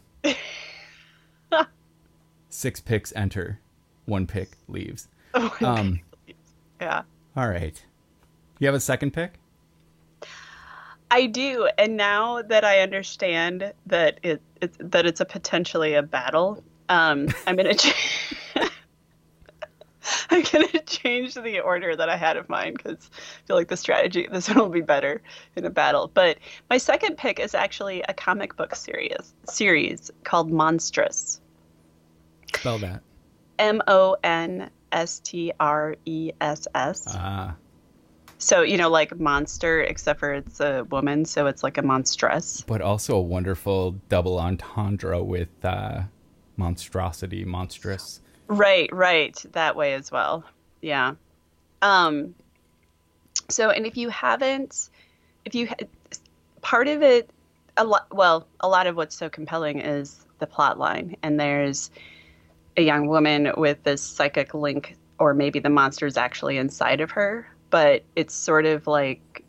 Six 2.58 2.80
picks 2.80 3.14
enter, 3.16 3.60
one 4.06 4.26
pick 4.26 4.58
leaves. 4.68 5.08
Oh, 5.36 5.56
Um, 5.62 6.00
yeah. 6.82 7.04
all 7.36 7.48
right. 7.48 7.80
You 8.58 8.66
have 8.66 8.74
a 8.74 8.80
second 8.80 9.12
pick? 9.14 9.34
I 11.12 11.28
do, 11.28 11.70
and 11.78 11.96
now 11.96 12.42
that 12.42 12.64
I 12.66 12.80
understand 12.80 13.74
that 13.86 14.20
it, 14.24 14.42
it's 14.60 14.76
that 14.80 15.06
it's 15.06 15.20
a 15.22 15.26
potentially 15.26 15.94
a 15.94 16.02
battle, 16.02 16.64
um, 16.90 17.28
I'm 17.46 17.56
gonna 17.58 17.76
ch- 17.76 18.34
I'm 20.32 20.42
gonna 20.52 20.82
change 20.88 21.36
the 21.36 21.60
order 21.60 21.96
that 21.96 22.10
I 22.10 22.18
had 22.18 22.38
of 22.38 22.50
mine 22.50 22.74
because 22.76 23.12
I 23.14 23.46
feel 23.48 23.56
like 23.56 23.68
the 23.68 23.78
strategy 23.78 24.28
this 24.32 24.48
one 24.50 24.58
will 24.58 24.70
be 24.70 24.82
better 24.82 25.22
in 25.56 25.64
a 25.64 25.70
battle. 25.70 26.10
But 26.12 26.40
my 26.72 26.80
second 26.80 27.18
pick 27.20 27.40
is 27.40 27.54
actually 27.54 28.02
a 28.10 28.16
comic 28.16 28.56
book 28.58 28.74
series 28.74 29.36
series 29.48 30.10
called 30.24 30.52
Monstress. 30.52 31.40
Spell 32.60 32.78
that. 32.80 33.02
M 33.60 33.82
O 33.88 34.16
N 34.24 34.70
S 34.92 35.20
T 35.20 35.52
R 35.60 35.96
E 36.06 36.32
S 36.40 36.68
S. 36.76 37.06
Ah, 37.10 37.56
So 38.38 38.62
you 38.62 38.78
know, 38.78 38.90
like 38.90 39.20
monster, 39.20 39.82
except 39.82 40.20
for 40.20 40.34
it's 40.34 40.60
a 40.60 40.84
woman, 40.86 41.26
so 41.26 41.48
it's 41.48 41.64
like 41.64 41.78
a 41.78 41.82
monstress. 41.82 42.66
but 42.66 42.82
also 42.82 43.16
a 43.18 43.22
wonderful 43.22 43.92
double 44.10 44.38
entendre 44.40 45.22
with 45.24 45.50
uh, 45.64 46.04
monstrosity, 46.56 47.46
monstrous. 47.46 48.22
Right, 48.48 48.90
right, 48.94 49.36
that 49.54 49.76
way 49.76 49.94
as 49.94 50.12
well. 50.12 50.44
Yeah. 50.82 51.16
Um 51.82 52.34
so 53.50 53.70
and 53.70 53.86
if 53.86 53.98
you 53.98 54.10
haven't 54.10 54.90
if 55.46 55.56
you 55.56 55.70
part 56.62 56.88
of 56.88 57.02
it 57.02 57.30
a 57.78 57.84
lot 57.84 58.08
well, 58.14 58.48
a 58.60 58.68
lot 58.68 58.88
of 58.88 58.96
what's 58.96 59.16
so 59.16 59.30
compelling 59.30 59.80
is 59.80 60.26
the 60.40 60.48
plot 60.48 60.78
line 60.80 61.16
and 61.24 61.40
there's 61.40 61.92
a 62.78 62.84
young 62.84 63.08
woman 63.08 63.52
with 63.58 63.84
this 63.84 64.02
psychic 64.02 64.54
link 64.54 64.96
or 65.20 65.34
maybe 65.34 65.60
the 65.60 65.70
monster's 65.70 66.16
actually 66.16 66.58
inside 66.58 67.02
of 67.02 67.12
her, 67.12 67.48
but 67.72 68.04
it's 68.16 68.34
sort 68.34 68.66
of 68.66 68.88
like 68.88 69.44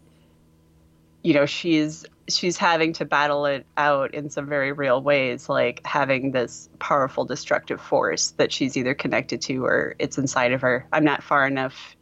you 1.22 1.34
know, 1.34 1.46
she's 1.46 2.06
she's 2.28 2.56
having 2.56 2.92
to 2.94 3.04
battle 3.04 3.46
it 3.46 3.66
out 3.76 4.14
in 4.14 4.30
some 4.30 4.46
very 4.46 4.72
real 4.72 5.02
ways, 5.02 5.48
like 5.48 5.84
having 5.86 6.30
this 6.32 6.68
powerful 6.78 7.24
destructive 7.24 7.80
force 7.80 8.30
that 8.32 8.52
she's 8.52 8.76
either 8.76 8.94
connected 8.94 9.40
to 9.42 9.64
or 9.64 9.94
it's 9.98 10.18
inside 10.18 10.52
of 10.52 10.60
her. 10.60 10.86
I'm 10.92 11.04
not 11.04 11.22
far 11.22 11.46
enough 11.46 11.96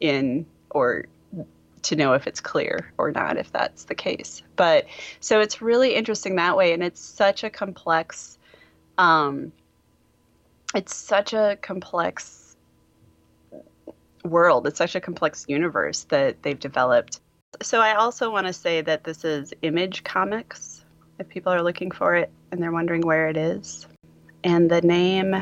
in 0.00 0.46
or 0.70 1.06
to 1.82 1.96
know 1.96 2.12
if 2.14 2.26
it's 2.26 2.40
clear 2.40 2.92
or 2.96 3.10
not 3.10 3.36
if 3.36 3.52
that's 3.52 3.84
the 3.84 3.94
case. 3.94 4.42
But 4.56 4.86
so 5.20 5.40
it's 5.40 5.60
really 5.60 5.94
interesting 5.94 6.36
that 6.36 6.56
way 6.56 6.72
and 6.72 6.82
it's 6.82 7.00
such 7.00 7.44
a 7.44 7.50
complex 7.50 8.38
um 8.98 9.52
it's 10.74 10.94
such 10.94 11.32
a 11.32 11.58
complex 11.60 12.56
world. 14.24 14.66
It's 14.66 14.78
such 14.78 14.94
a 14.94 15.00
complex 15.00 15.44
universe 15.48 16.04
that 16.04 16.42
they've 16.42 16.58
developed. 16.58 17.20
So 17.60 17.80
I 17.80 17.94
also 17.94 18.30
want 18.30 18.46
to 18.46 18.52
say 18.52 18.80
that 18.80 19.04
this 19.04 19.24
is 19.24 19.52
Image 19.62 20.04
Comics, 20.04 20.84
if 21.18 21.28
people 21.28 21.52
are 21.52 21.62
looking 21.62 21.90
for 21.90 22.14
it 22.16 22.30
and 22.50 22.62
they're 22.62 22.72
wondering 22.72 23.02
where 23.02 23.28
it 23.28 23.36
is. 23.36 23.86
And 24.44 24.70
the 24.70 24.80
name 24.80 25.34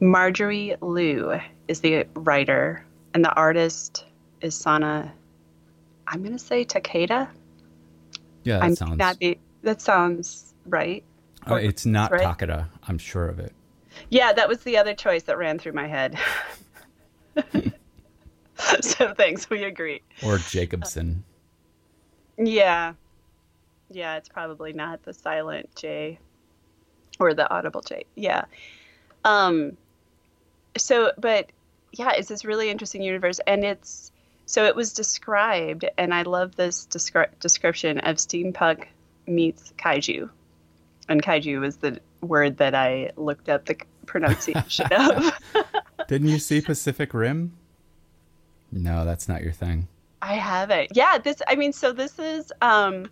Marjorie 0.00 0.76
Liu 0.80 1.40
is 1.68 1.80
the 1.80 2.06
writer, 2.14 2.84
and 3.14 3.24
the 3.24 3.32
artist 3.34 4.06
is 4.40 4.54
Sana. 4.54 5.12
I'm 6.08 6.20
going 6.20 6.32
to 6.32 6.38
say 6.38 6.64
Takeda. 6.64 7.28
Yeah, 8.44 8.58
that 8.58 8.64
I'm 8.64 8.74
sounds. 8.74 9.16
be, 9.18 9.38
that 9.62 9.80
sounds 9.80 10.54
right. 10.66 11.04
Uh, 11.48 11.56
it's 11.56 11.86
not 11.86 12.10
right. 12.10 12.22
Takeda. 12.22 12.68
I'm 12.88 12.98
sure 12.98 13.26
of 13.26 13.38
it. 13.38 13.52
Yeah, 14.08 14.32
that 14.32 14.48
was 14.48 14.60
the 14.60 14.78
other 14.78 14.94
choice 14.94 15.24
that 15.24 15.38
ran 15.38 15.58
through 15.58 15.72
my 15.72 15.86
head. 15.86 16.18
so 18.80 19.14
thanks, 19.14 19.50
we 19.50 19.64
agree. 19.64 20.02
Or 20.22 20.38
Jacobson. 20.38 21.24
Yeah. 22.38 22.94
Yeah, 23.90 24.16
it's 24.16 24.28
probably 24.28 24.72
not 24.72 25.02
the 25.02 25.12
silent 25.12 25.74
J 25.76 26.18
or 27.18 27.34
the 27.34 27.50
audible 27.50 27.82
J. 27.82 28.04
Yeah. 28.14 28.44
Um 29.24 29.76
so 30.76 31.12
but 31.18 31.50
yeah, 31.92 32.12
it's 32.12 32.28
this 32.28 32.44
really 32.44 32.70
interesting 32.70 33.02
universe 33.02 33.40
and 33.46 33.64
it's 33.64 34.12
so 34.46 34.64
it 34.64 34.74
was 34.74 34.92
described 34.92 35.84
and 35.98 36.14
I 36.14 36.22
love 36.22 36.56
this 36.56 36.86
descri- 36.90 37.38
description 37.40 37.98
of 37.98 38.16
steampunk 38.16 38.86
meets 39.26 39.72
kaiju. 39.78 40.30
And 41.10 41.22
kaiju 41.22 41.60
was 41.60 41.76
the 41.76 42.00
word 42.22 42.56
that 42.58 42.74
I 42.74 43.10
looked 43.16 43.48
up 43.48 43.66
the 43.66 43.76
pronunciation 44.06 44.86
of. 44.92 45.38
Didn't 46.08 46.28
you 46.28 46.38
see 46.38 46.60
Pacific 46.60 47.12
Rim? 47.12 47.52
No, 48.72 49.04
that's 49.04 49.28
not 49.28 49.42
your 49.42 49.52
thing. 49.52 49.88
I 50.22 50.34
haven't. 50.34 50.90
Yeah, 50.94 51.18
this 51.18 51.42
I 51.48 51.56
mean, 51.56 51.72
so 51.72 51.92
this 51.92 52.18
is 52.18 52.52
um 52.62 53.10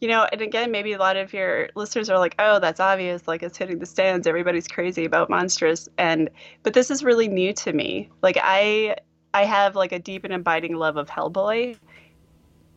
you 0.00 0.08
know, 0.08 0.26
and 0.32 0.40
again, 0.40 0.72
maybe 0.72 0.92
a 0.94 0.98
lot 0.98 1.16
of 1.16 1.32
your 1.32 1.68
listeners 1.76 2.10
are 2.10 2.18
like, 2.18 2.34
"Oh, 2.40 2.58
that's 2.58 2.80
obvious, 2.80 3.28
like 3.28 3.42
it's 3.42 3.56
hitting 3.56 3.78
the 3.78 3.86
stands. 3.86 4.26
Everybody's 4.26 4.66
crazy 4.66 5.04
about 5.04 5.28
Monstress." 5.28 5.88
And 5.98 6.28
but 6.64 6.74
this 6.74 6.90
is 6.90 7.04
really 7.04 7.28
new 7.28 7.52
to 7.54 7.72
me. 7.72 8.10
Like 8.20 8.36
I 8.42 8.96
I 9.34 9.44
have 9.44 9.76
like 9.76 9.92
a 9.92 9.98
deep 9.98 10.24
and 10.24 10.32
abiding 10.32 10.74
love 10.74 10.96
of 10.96 11.08
Hellboy 11.08 11.76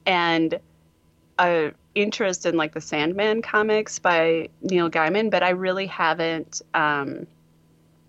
and 0.06 0.60
a 1.40 1.72
interest 1.96 2.46
in 2.46 2.58
like 2.58 2.74
the 2.74 2.82
Sandman 2.82 3.42
comics 3.42 4.00
by 4.00 4.50
Neil 4.62 4.90
Gaiman, 4.90 5.32
but 5.32 5.42
I 5.44 5.50
really 5.50 5.88
haven't 5.88 6.62
um 6.74 7.26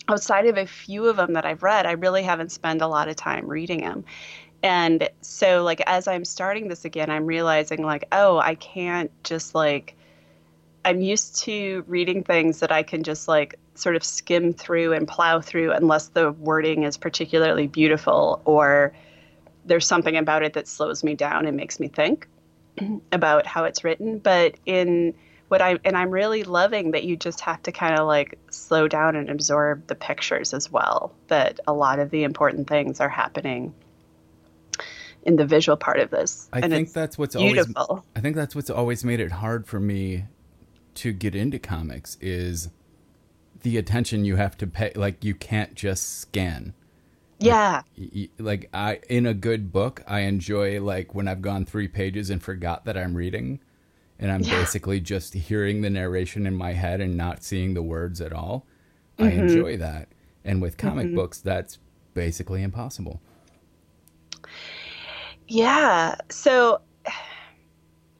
outside 0.08 0.46
of 0.46 0.56
a 0.56 0.66
few 0.66 1.06
of 1.06 1.16
them 1.16 1.32
that 1.32 1.44
I've 1.44 1.62
read, 1.62 1.86
I 1.86 1.92
really 1.92 2.22
haven't 2.22 2.52
spent 2.52 2.82
a 2.82 2.86
lot 2.86 3.08
of 3.08 3.16
time 3.16 3.46
reading 3.46 3.80
them. 3.80 4.04
And 4.62 5.08
so, 5.20 5.62
like, 5.62 5.82
as 5.86 6.08
I'm 6.08 6.24
starting 6.24 6.68
this 6.68 6.84
again, 6.84 7.10
I'm 7.10 7.26
realizing, 7.26 7.84
like, 7.84 8.06
oh, 8.12 8.38
I 8.38 8.54
can't 8.54 9.10
just, 9.24 9.54
like, 9.54 9.94
I'm 10.84 11.00
used 11.00 11.36
to 11.44 11.84
reading 11.86 12.22
things 12.22 12.60
that 12.60 12.72
I 12.72 12.82
can 12.82 13.02
just, 13.02 13.28
like, 13.28 13.58
sort 13.74 13.96
of 13.96 14.04
skim 14.04 14.52
through 14.52 14.92
and 14.92 15.06
plow 15.06 15.40
through 15.40 15.72
unless 15.72 16.08
the 16.08 16.32
wording 16.32 16.84
is 16.84 16.96
particularly 16.96 17.66
beautiful 17.66 18.40
or 18.44 18.92
there's 19.66 19.86
something 19.86 20.16
about 20.16 20.42
it 20.42 20.54
that 20.54 20.66
slows 20.66 21.04
me 21.04 21.14
down 21.14 21.46
and 21.46 21.56
makes 21.56 21.78
me 21.78 21.88
think 21.88 22.26
about 23.12 23.46
how 23.46 23.64
it's 23.64 23.84
written. 23.84 24.18
But 24.18 24.56
in 24.66 25.14
what 25.48 25.62
I, 25.62 25.78
and 25.84 25.96
I'm 25.96 26.10
really 26.10 26.42
loving 26.42 26.92
that 26.92 27.04
you 27.04 27.16
just 27.16 27.40
have 27.42 27.62
to 27.64 27.72
kind 27.72 27.98
of 27.98 28.06
like 28.06 28.38
slow 28.50 28.88
down 28.88 29.16
and 29.16 29.30
absorb 29.30 29.86
the 29.86 29.94
pictures 29.94 30.52
as 30.52 30.70
well, 30.70 31.12
that 31.28 31.60
a 31.66 31.72
lot 31.72 31.98
of 31.98 32.10
the 32.10 32.24
important 32.24 32.68
things 32.68 33.00
are 33.00 33.08
happening 33.08 33.74
in 35.22 35.36
the 35.36 35.44
visual 35.44 35.76
part 35.76 35.98
of 35.98 36.10
this. 36.10 36.48
I 36.52 36.60
and 36.60 36.72
think 36.72 36.92
that's 36.92 37.18
what's 37.18 37.36
beautiful. 37.36 37.74
always 37.76 38.04
I 38.14 38.20
think 38.20 38.36
that's 38.36 38.54
what's 38.54 38.70
always 38.70 39.04
made 39.04 39.20
it 39.20 39.32
hard 39.32 39.66
for 39.66 39.80
me 39.80 40.24
to 40.94 41.12
get 41.12 41.34
into 41.34 41.58
comics 41.58 42.16
is 42.20 42.70
the 43.62 43.76
attention 43.76 44.24
you 44.24 44.36
have 44.36 44.56
to 44.58 44.66
pay 44.66 44.92
like 44.94 45.24
you 45.24 45.34
can't 45.34 45.74
just 45.74 46.20
scan. 46.20 46.74
Yeah. 47.38 47.82
Y- 47.98 48.28
Like 48.38 48.68
I 48.72 49.00
in 49.08 49.26
a 49.26 49.34
good 49.34 49.72
book, 49.72 50.02
I 50.06 50.20
enjoy 50.20 50.80
like 50.82 51.14
when 51.14 51.28
I've 51.28 51.42
gone 51.42 51.64
3 51.66 51.88
pages 51.88 52.30
and 52.30 52.42
forgot 52.42 52.84
that 52.84 52.96
I'm 52.96 53.14
reading 53.16 53.60
and 54.18 54.30
I'm 54.32 54.40
Yeah. 54.42 54.58
basically 54.60 55.00
just 55.00 55.34
hearing 55.34 55.82
the 55.82 55.90
narration 55.90 56.46
in 56.46 56.54
my 56.54 56.72
head 56.72 57.00
and 57.00 57.16
not 57.16 57.42
seeing 57.42 57.74
the 57.74 57.82
words 57.82 58.20
at 58.20 58.32
all. 58.32 58.66
I 59.18 59.30
Mm-hmm. 59.30 59.40
enjoy 59.40 59.76
that. 59.78 60.08
And 60.44 60.62
with 60.62 60.76
comic 60.76 61.14
books 61.14 61.38
that's 61.40 61.78
basically 62.14 62.62
impossible. 62.62 63.20
Yeah. 65.48 66.16
So, 66.30 66.80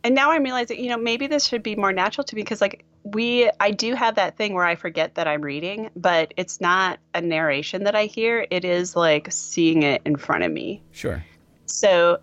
and 0.05 0.15
now 0.15 0.31
I'm 0.31 0.43
realizing, 0.43 0.83
you 0.83 0.91
know, 0.91 0.99
maybe 0.99 1.27
this 1.27 1.47
should 1.47 1.63
be 1.63 1.75
more 1.77 1.93
natural 1.93 2.25
to 2.25 2.37
me 2.37 2.43
because, 2.43 2.61
like, 2.61 2.85
we, 3.07 3.49
I 3.61 3.71
do 3.71 3.95
have 3.95 4.17
that 4.17 4.37
thing 4.37 4.55
where 4.55 4.65
I 4.65 4.75
forget 4.75 5.15
that 5.15 5.29
I'm 5.29 5.43
reading, 5.43 5.91
but 5.95 6.35
it's 6.37 6.61
not 6.61 6.99
a 7.15 7.21
narration 7.21 7.85
that 7.85 7.95
I 7.95 8.07
hear. 8.07 8.47
It 8.51 8.65
is 8.65 8.97
like 8.97 9.31
seeing 9.31 9.85
it 9.85 10.03
in 10.05 10.17
front 10.17 10.43
of 10.43 10.51
me. 10.51 10.83
Sure. 10.91 11.25
So 11.67 12.19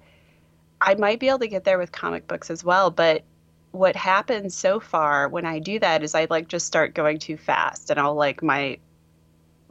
I 0.81 0.95
might 0.95 1.21
be 1.21 1.29
able 1.29 1.39
to 1.39 1.47
get 1.47 1.63
there 1.63 1.77
with 1.77 1.93
comic 1.93 2.27
books 2.27 2.49
as 2.49 2.65
well. 2.65 2.91
But 2.91 3.23
what 3.71 3.95
happens 3.95 4.55
so 4.55 4.81
far 4.81 5.29
when 5.29 5.45
I 5.45 5.59
do 5.59 5.79
that 5.79 6.03
is 6.03 6.15
I 6.15 6.27
like 6.29 6.49
just 6.49 6.65
start 6.67 6.93
going 6.93 7.17
too 7.17 7.37
fast 7.37 7.89
and 7.89 7.99
I'll 7.99 8.15
like 8.15 8.43
my 8.43 8.77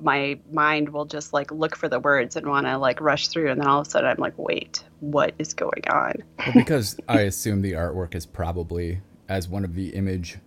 my 0.01 0.37
mind 0.51 0.89
will 0.89 1.05
just 1.05 1.33
like 1.33 1.53
look 1.53 1.77
for 1.77 1.89
the 1.89 2.01
words 2.01 2.35
and 2.35 2.47
want 2.49 2.67
to 2.67 2.79
like 2.79 3.01
rush 3.01 3.29
through 3.29 3.53
and 3.53 3.61
then 3.61 3.69
all 3.69 3.83
of 3.83 3.87
a 3.87 3.91
sudden 3.91 4.11
I'm 4.11 4.17
like 4.17 4.37
wait 4.37 4.83
what 4.99 5.35
is 5.39 5.55
going 5.55 5.85
on 5.89 6.15
Well, 6.39 6.55
because 6.55 6.99
I 7.09 7.21
assume 7.21 7.63
the 7.63 7.73
artwork 7.73 8.17
is 8.17 8.27
probably, 8.27 9.01
as 9.29 9.49
one 9.49 9.65
of 9.65 9.77
the 9.77 9.91
image 9.91 10.39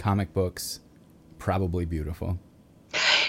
comic 0.00 0.32
books, 0.34 0.80
probably 1.38 1.84
beautiful. 1.84 2.38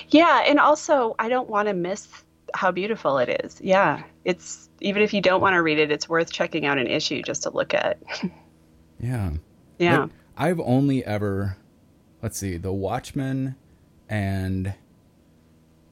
yeah 0.09 0.43
and 0.47 0.59
also 0.59 1.15
I 1.19 1.29
don't 1.29 1.49
want 1.49 1.67
to 1.67 1.73
miss 1.75 2.07
how 2.55 2.71
beautiful 2.71 3.17
it 3.19 3.29
is 3.45 3.61
yeah 3.61 4.03
it's 4.25 4.69
even 4.81 5.03
if 5.03 5.13
you 5.13 5.21
don't 5.21 5.39
want 5.39 5.53
to 5.53 5.61
read 5.61 5.77
it 5.79 5.91
it's 5.91 6.09
worth 6.09 6.31
checking 6.31 6.65
out 6.65 6.77
an 6.79 6.87
issue 6.87 7.21
just 7.21 7.43
to 7.43 7.49
look 7.51 7.73
at 7.73 7.97
Yeah. 8.99 9.31
yeah 9.79 9.97
But 10.07 10.09
I've 10.37 10.59
only 10.59 11.03
ever, 11.05 11.57
let's 12.21 12.37
see, 12.37 12.57
The 12.57 12.71
Watchmen 12.73 13.55
and 14.09 14.73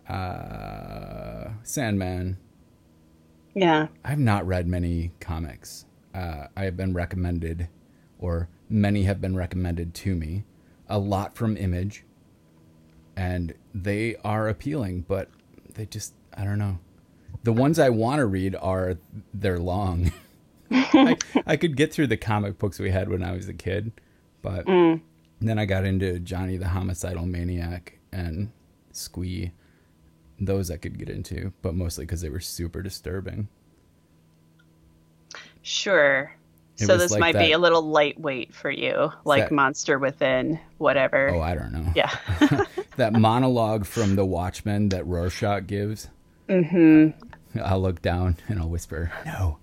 uh, 0.08 1.50
Sandman. 1.64 2.38
Yeah. 3.56 3.88
I've 4.04 4.20
not 4.20 4.46
read 4.48 4.68
many 4.68 5.12
comics. 5.20 5.86
Uh, 6.14 6.48
I 6.56 6.64
have 6.66 6.78
been 6.78 6.94
recommended, 6.94 7.68
or 8.20 8.48
many 8.70 9.04
have 9.04 9.22
been 9.22 9.36
recommended 9.36 9.94
to 9.96 10.16
me, 10.16 10.44
a 10.90 11.00
lot 11.00 11.36
from 11.36 11.56
Image, 11.58 12.04
and 13.16 13.54
they 13.74 14.16
are 14.24 14.48
appealing, 14.48 15.06
but 15.08 15.30
they 15.76 15.86
just, 15.86 16.14
I 16.36 16.44
don't 16.44 16.60
know. 16.60 16.80
The 17.44 17.54
ones 17.54 17.80
I 17.80 17.90
want 17.90 18.20
to 18.20 18.26
read 18.26 18.56
are, 18.56 18.98
they're 19.34 19.60
long. 19.60 20.12
I, 20.72 21.18
I 21.46 21.56
could 21.58 21.76
get 21.76 21.94
through 21.94 22.08
the 22.08 22.18
comic 22.18 22.58
books 22.58 22.80
we 22.80 22.92
had 22.92 23.10
when 23.10 23.24
I 23.24 23.32
was 23.32 23.48
a 23.48 23.54
kid, 23.54 23.92
but 24.42 24.66
mm. 24.66 25.02
then 25.40 25.58
I 25.60 25.66
got 25.66 25.86
into 25.86 26.20
Johnny 26.20 26.58
the 26.58 26.68
Homicidal 26.68 27.26
Maniac 27.26 28.00
and 28.12 28.52
Squee. 28.92 29.52
Those 30.40 30.72
I 30.72 30.78
could 30.78 30.98
get 30.98 31.10
into, 31.10 31.54
but 31.62 31.76
mostly 31.76 32.06
because 32.06 32.22
they 32.22 32.30
were 32.30 32.40
super 32.40 32.82
disturbing. 32.82 33.48
Sure. 35.62 36.34
So 36.88 36.98
this 36.98 37.12
like 37.12 37.20
might 37.20 37.36
be 37.38 37.52
a 37.52 37.58
little 37.58 37.82
lightweight 37.82 38.54
for 38.54 38.72
you, 38.72 39.12
like 39.26 39.46
That- 39.50 39.52
Monster 39.52 40.00
Within, 40.00 40.60
whatever. 40.78 41.30
Oh, 41.30 41.42
I 41.42 41.56
don't 41.56 41.72
know. 41.72 41.92
yeah. 41.96 42.10
that 42.98 43.14
monologue 43.14 43.86
from 43.86 44.16
The 44.16 44.26
Watchmen 44.26 44.90
that 44.90 45.06
Rorschach 45.06 45.68
gives. 45.68 46.08
Mm-hmm. 46.48 47.60
I'll 47.64 47.82
look 47.82 48.02
down 48.02 48.38
and 48.48 48.60
I'll 48.60 48.70
whisper, 48.70 49.12
"No." 49.26 49.58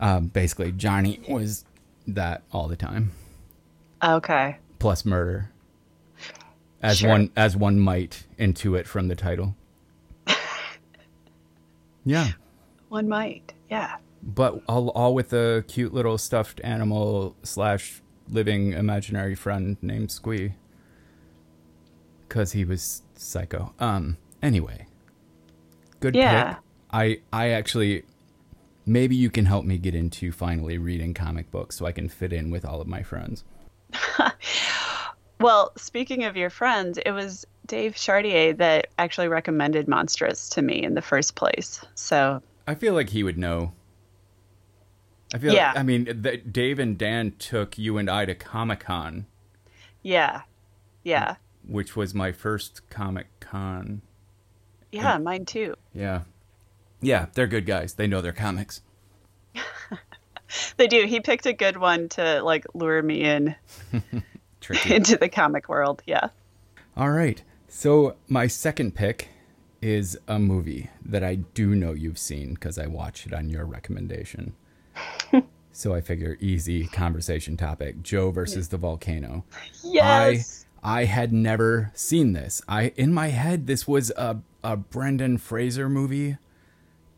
Um, 0.00 0.26
basically, 0.28 0.72
Johnny 0.72 1.20
was 1.28 1.64
that 2.06 2.42
all 2.52 2.68
the 2.68 2.76
time, 2.76 3.12
okay. 4.02 4.56
plus 4.78 5.04
murder, 5.04 5.50
as 6.82 6.98
Sure. 6.98 7.10
one 7.10 7.30
as 7.36 7.56
one 7.56 7.78
might 7.80 8.24
intuit 8.38 8.86
from 8.86 9.08
the 9.08 9.16
title. 9.16 9.54
yeah, 12.04 12.28
One 12.88 13.08
might. 13.08 13.52
Yeah. 13.70 13.96
But 14.22 14.62
all 14.68 14.88
all 14.90 15.14
with 15.14 15.32
a 15.32 15.64
cute 15.68 15.94
little 15.94 16.18
stuffed 16.18 16.60
animal 16.64 17.36
slash 17.42 18.02
living 18.28 18.72
imaginary 18.72 19.34
friend 19.34 19.76
named 19.80 20.10
Squee, 20.10 20.54
because 22.28 22.52
he 22.52 22.64
was 22.64 23.02
psycho. 23.14 23.74
Um. 23.78 24.16
Anyway, 24.42 24.86
good 26.00 26.14
Yeah. 26.14 26.54
pick. 26.54 26.62
I 26.90 27.20
I 27.32 27.50
actually 27.50 28.04
maybe 28.86 29.14
you 29.14 29.30
can 29.30 29.44
help 29.46 29.64
me 29.64 29.78
get 29.78 29.94
into 29.94 30.32
finally 30.32 30.78
reading 30.78 31.12
comic 31.14 31.50
books 31.50 31.76
so 31.76 31.86
I 31.86 31.92
can 31.92 32.08
fit 32.08 32.32
in 32.32 32.50
with 32.50 32.64
all 32.64 32.80
of 32.80 32.86
my 32.86 33.02
friends. 33.02 33.44
Well, 35.40 35.70
speaking 35.76 36.24
of 36.24 36.36
your 36.36 36.50
friends, 36.50 36.98
it 36.98 37.12
was 37.12 37.46
Dave 37.64 37.94
Chartier 37.94 38.54
that 38.54 38.88
actually 38.98 39.28
recommended 39.28 39.86
Monstress 39.86 40.48
to 40.54 40.62
me 40.62 40.82
in 40.82 40.94
the 40.94 41.02
first 41.02 41.36
place. 41.36 41.84
So, 41.94 42.42
I 42.66 42.74
feel 42.74 42.92
like 42.92 43.10
he 43.10 43.22
would 43.22 43.38
know. 43.38 43.70
I 45.34 45.38
feel 45.38 45.52
Yeah. 45.54 45.68
like, 45.68 45.78
I 45.78 45.82
mean, 45.82 46.22
that 46.22 46.52
Dave 46.52 46.78
and 46.78 46.96
Dan 46.96 47.32
took 47.38 47.76
you 47.78 47.98
and 47.98 48.08
I 48.10 48.24
to 48.24 48.34
Comic 48.34 48.80
Con, 48.80 49.26
yeah. 50.02 50.42
Yeah. 51.04 51.36
which 51.66 51.94
was 51.96 52.14
my 52.14 52.32
first 52.32 52.88
Comic 52.90 53.26
Con. 53.40 54.02
Yeah, 54.90 55.18
mine 55.18 55.44
too. 55.44 55.74
Yeah. 55.92 56.22
Yeah, 57.00 57.26
they're 57.34 57.46
good 57.46 57.66
guys. 57.66 57.94
They 57.94 58.06
know 58.06 58.20
their 58.20 58.32
comics. 58.32 58.80
They 60.78 60.86
do. 60.86 61.04
He 61.04 61.20
picked 61.20 61.44
a 61.44 61.52
good 61.52 61.76
one 61.76 62.08
to 62.10 62.40
like 62.42 62.64
lure 62.72 63.02
me 63.02 63.22
in 63.22 63.54
into 64.88 65.16
the 65.18 65.28
comic 65.28 65.68
world. 65.68 66.02
Yeah. 66.06 66.28
All 66.96 67.10
right. 67.10 67.42
So, 67.68 68.16
my 68.28 68.46
second 68.46 68.94
pick 68.94 69.28
is 69.82 70.18
a 70.26 70.38
movie 70.38 70.88
that 71.04 71.22
I 71.22 71.34
do 71.34 71.74
know 71.74 71.92
you've 71.92 72.18
seen 72.18 72.54
because 72.54 72.78
I 72.78 72.86
watched 72.86 73.26
it 73.26 73.34
on 73.34 73.50
your 73.50 73.66
recommendation. 73.66 74.54
So, 75.78 75.94
I 75.94 76.00
figure 76.00 76.36
easy 76.40 76.88
conversation 76.88 77.56
topic 77.56 78.02
Joe 78.02 78.32
versus 78.32 78.66
the 78.70 78.76
volcano. 78.76 79.44
Yes. 79.84 80.66
I 80.82 80.98
I 81.00 81.04
had 81.04 81.32
never 81.32 81.92
seen 81.94 82.32
this. 82.32 82.60
I 82.68 82.92
in 82.96 83.14
my 83.14 83.28
head 83.28 83.68
this 83.68 83.86
was 83.86 84.10
a 84.16 84.38
a 84.64 84.76
Brendan 84.76 85.38
Fraser 85.38 85.88
movie. 85.88 86.36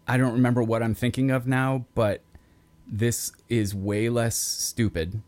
I 0.06 0.18
don't 0.18 0.34
remember 0.34 0.62
what 0.62 0.82
I'm 0.82 0.94
thinking 0.94 1.30
of 1.30 1.46
now, 1.46 1.86
but 1.94 2.20
this 2.86 3.32
is 3.48 3.74
way 3.74 4.10
less 4.10 4.36
stupid. 4.36 5.22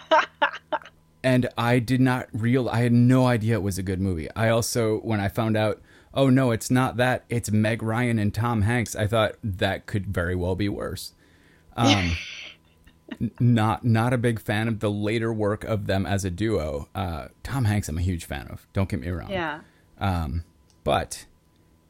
and 1.23 1.51
I 1.59 1.81
did 1.81 2.01
not 2.01 2.29
real 2.33 2.71
I 2.71 2.79
had 2.79 2.93
no 2.95 3.27
idea 3.27 3.57
it 3.57 3.63
was 3.63 3.77
a 3.77 3.83
good 3.83 4.01
movie. 4.01 4.29
I 4.35 4.49
also 4.49 5.01
when 5.01 5.21
I 5.21 5.29
found 5.29 5.55
out, 5.55 5.83
oh 6.15 6.31
no, 6.31 6.51
it's 6.51 6.71
not 6.71 6.97
that, 6.97 7.25
it's 7.29 7.51
Meg 7.51 7.83
Ryan 7.83 8.19
and 8.19 8.33
Tom 8.33 8.63
Hanks, 8.63 8.97
I 8.97 9.07
thought 9.07 9.35
that 9.45 9.85
could 9.85 10.07
very 10.07 10.35
well 10.35 10.55
be 10.55 10.71
worse. 10.71 11.13
Um 11.76 12.16
not 13.40 13.85
not 13.85 14.12
a 14.12 14.18
big 14.18 14.40
fan 14.40 14.68
of 14.68 14.80
the 14.80 14.90
later 14.90 15.33
work 15.33 15.64
of 15.64 15.87
them 15.87 16.06
as 16.06 16.24
a 16.24 16.30
duo. 16.30 16.88
Uh, 16.94 17.28
Tom 17.42 17.64
Hanks, 17.64 17.88
I'm 17.88 17.98
a 17.98 18.02
huge 18.02 18.24
fan 18.24 18.48
of. 18.48 18.66
Don't 18.72 18.88
get 18.88 19.00
me 19.00 19.09
wrong. 19.09 19.30
yeah. 19.30 19.61
Um, 19.98 20.44
but 20.85 21.26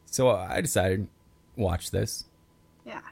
so 0.07 0.31
I 0.31 0.61
decided 0.61 1.09
watch 1.57 1.91
this. 1.91 2.25
Yeah. 2.85 3.03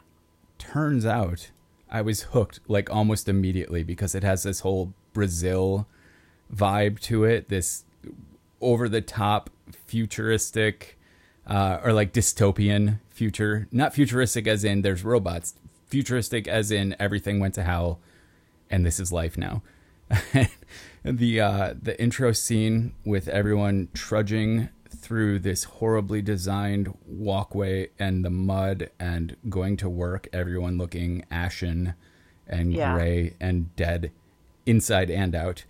Turns 0.58 1.06
out 1.06 1.50
I 1.90 2.02
was 2.02 2.22
hooked 2.22 2.60
like 2.66 2.90
almost 2.90 3.28
immediately 3.28 3.82
because 3.84 4.14
it 4.14 4.24
has 4.24 4.42
this 4.42 4.60
whole 4.60 4.92
Brazil 5.12 5.86
vibe 6.52 6.98
to 7.00 7.24
it. 7.24 7.48
This 7.48 7.84
over 8.60 8.88
the 8.88 9.00
top 9.00 9.50
futuristic 9.86 10.98
uh, 11.46 11.78
or 11.84 11.92
like 11.92 12.12
dystopian 12.12 12.98
future. 13.10 13.68
Not 13.70 13.94
futuristic 13.94 14.46
as 14.46 14.64
in 14.64 14.82
there's 14.82 15.04
robots. 15.04 15.54
Futuristic 15.88 16.46
as 16.46 16.70
in 16.70 16.94
everything 16.98 17.40
went 17.40 17.54
to 17.54 17.62
hell 17.62 17.98
and 18.70 18.84
this 18.84 19.00
is 19.00 19.12
life 19.12 19.36
now. 19.38 19.62
the 21.04 21.40
uh, 21.40 21.74
the 21.80 22.00
intro 22.00 22.32
scene 22.32 22.94
with 23.04 23.28
everyone 23.28 23.88
trudging 23.94 24.68
through 24.90 25.38
this 25.38 25.64
horribly 25.64 26.22
designed 26.22 26.94
walkway 27.06 27.88
and 27.98 28.24
the 28.24 28.30
mud 28.30 28.90
and 28.98 29.36
going 29.48 29.76
to 29.76 29.88
work, 29.88 30.28
everyone 30.32 30.78
looking 30.78 31.24
ashen 31.30 31.94
and 32.46 32.72
Yeah. 32.72 32.94
gray 32.94 33.34
and 33.40 33.74
dead 33.76 34.10
inside 34.66 35.10
and 35.10 35.34
out. 35.34 35.64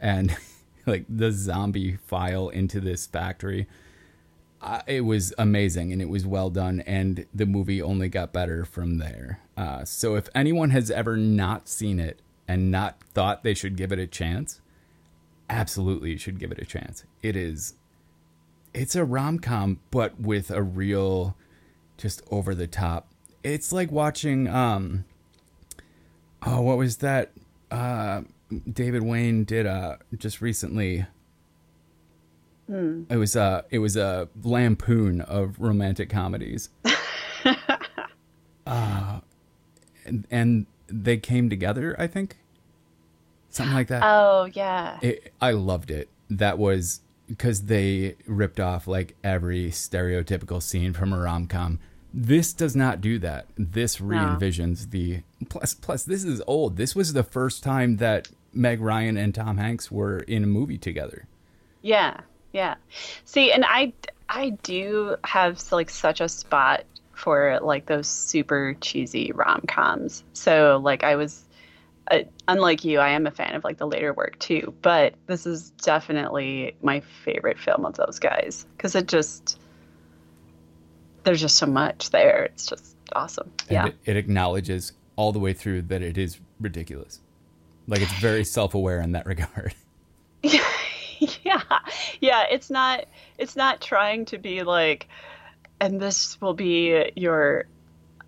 And 0.00 0.36
like 0.86 1.04
the 1.08 1.32
zombie 1.32 1.96
file 1.96 2.48
into 2.48 2.80
this 2.80 3.06
factory. 3.06 3.66
It 4.86 5.02
was 5.02 5.34
amazing 5.38 5.92
and 5.92 6.00
it 6.00 6.08
was 6.08 6.26
well 6.26 6.50
done, 6.50 6.80
and 6.80 7.26
the 7.34 7.46
movie 7.46 7.82
only 7.82 8.08
got 8.08 8.32
better 8.32 8.64
from 8.64 8.98
there. 8.98 9.40
Uh, 9.56 9.84
so, 9.84 10.16
if 10.16 10.28
anyone 10.34 10.70
has 10.70 10.90
ever 10.90 11.16
not 11.16 11.68
seen 11.68 12.00
it 12.00 12.20
and 12.48 12.70
not 12.70 13.00
thought 13.12 13.42
they 13.42 13.54
should 13.54 13.76
give 13.76 13.92
it 13.92 13.98
a 13.98 14.06
chance, 14.06 14.60
absolutely 15.48 16.10
you 16.10 16.18
should 16.18 16.38
give 16.38 16.52
it 16.52 16.58
a 16.58 16.64
chance. 16.64 17.04
It 17.22 17.36
is, 17.36 17.74
it's 18.72 18.94
a 18.94 19.04
rom 19.04 19.38
com, 19.38 19.80
but 19.90 20.20
with 20.20 20.50
a 20.50 20.62
real, 20.62 21.36
just 21.96 22.22
over 22.30 22.54
the 22.54 22.66
top. 22.66 23.08
It's 23.42 23.72
like 23.72 23.92
watching, 23.92 24.48
um, 24.48 25.04
oh, 26.46 26.62
what 26.62 26.78
was 26.78 26.98
that? 26.98 27.32
Uh, 27.70 28.22
David 28.70 29.02
Wain 29.02 29.44
did 29.44 29.66
uh 29.66 29.96
just 30.16 30.40
recently. 30.40 31.06
It 32.68 33.16
was 33.16 33.36
a 33.36 33.64
it 33.70 33.78
was 33.78 33.96
a 33.96 34.28
lampoon 34.42 35.20
of 35.20 35.58
romantic 35.60 36.08
comedies. 36.08 36.70
uh, 38.66 39.20
and, 40.04 40.26
and 40.30 40.66
they 40.86 41.16
came 41.16 41.50
together, 41.50 41.94
I 41.98 42.06
think. 42.06 42.38
Something 43.50 43.74
like 43.74 43.88
that. 43.88 44.02
Oh, 44.04 44.50
yeah. 44.52 44.98
It, 45.00 45.32
I 45.40 45.52
loved 45.52 45.90
it. 45.90 46.08
That 46.28 46.58
was 46.58 47.00
because 47.28 47.62
they 47.62 48.16
ripped 48.26 48.60
off 48.60 48.86
like 48.86 49.16
every 49.22 49.70
stereotypical 49.70 50.62
scene 50.62 50.92
from 50.92 51.12
a 51.12 51.20
rom 51.20 51.46
com. 51.46 51.78
This 52.12 52.52
does 52.52 52.76
not 52.76 53.00
do 53.00 53.18
that. 53.20 53.46
This 53.56 54.00
re 54.00 54.16
envisions 54.16 54.90
the 54.90 55.22
plus. 55.48 55.74
Plus, 55.74 56.04
this 56.04 56.24
is 56.24 56.42
old. 56.46 56.76
This 56.76 56.94
was 56.94 57.12
the 57.12 57.24
first 57.24 57.62
time 57.62 57.96
that 57.96 58.28
Meg 58.52 58.80
Ryan 58.80 59.16
and 59.16 59.34
Tom 59.34 59.56
Hanks 59.56 59.90
were 59.90 60.20
in 60.20 60.44
a 60.44 60.46
movie 60.46 60.78
together. 60.78 61.26
Yeah, 61.82 62.20
yeah. 62.54 62.76
See, 63.24 63.52
and 63.52 63.64
I 63.66 63.92
I 64.28 64.50
do 64.62 65.16
have 65.24 65.60
like 65.72 65.90
such 65.90 66.22
a 66.22 66.28
spot 66.28 66.84
for 67.12 67.58
like 67.60 67.86
those 67.86 68.06
super 68.06 68.76
cheesy 68.80 69.32
rom 69.32 69.62
coms. 69.68 70.24
So 70.32 70.80
like 70.82 71.04
I 71.04 71.16
was, 71.16 71.44
uh, 72.10 72.20
unlike 72.48 72.84
you, 72.84 73.00
I 73.00 73.10
am 73.10 73.26
a 73.26 73.30
fan 73.30 73.54
of 73.54 73.64
like 73.64 73.78
the 73.78 73.86
later 73.86 74.14
work 74.14 74.38
too. 74.38 74.72
But 74.82 75.14
this 75.26 75.46
is 75.46 75.70
definitely 75.82 76.76
my 76.80 77.00
favorite 77.00 77.58
film 77.58 77.84
of 77.84 77.96
those 77.96 78.18
guys 78.18 78.64
because 78.76 78.94
it 78.94 79.08
just 79.08 79.58
there's 81.24 81.40
just 81.40 81.56
so 81.56 81.66
much 81.66 82.10
there. 82.10 82.44
It's 82.44 82.66
just 82.66 82.96
awesome. 83.14 83.50
And 83.68 83.72
Yeah. 83.72 83.86
it, 83.86 83.96
it 84.04 84.16
acknowledges 84.16 84.92
all 85.16 85.32
the 85.32 85.38
way 85.40 85.54
through 85.54 85.82
that 85.82 86.02
it 86.02 86.18
is 86.18 86.38
ridiculous. 86.60 87.20
Like 87.88 88.00
it's 88.00 88.12
very 88.12 88.44
self 88.44 88.74
aware 88.74 89.00
in 89.00 89.12
that 89.12 89.26
regard. 89.34 89.74
Yeah 92.20 92.44
it's 92.50 92.70
not 92.70 93.04
it's 93.38 93.56
not 93.56 93.80
trying 93.80 94.24
to 94.24 94.38
be 94.38 94.62
like 94.62 95.08
and 95.80 96.00
this 96.00 96.40
will 96.40 96.54
be 96.54 97.10
your 97.16 97.64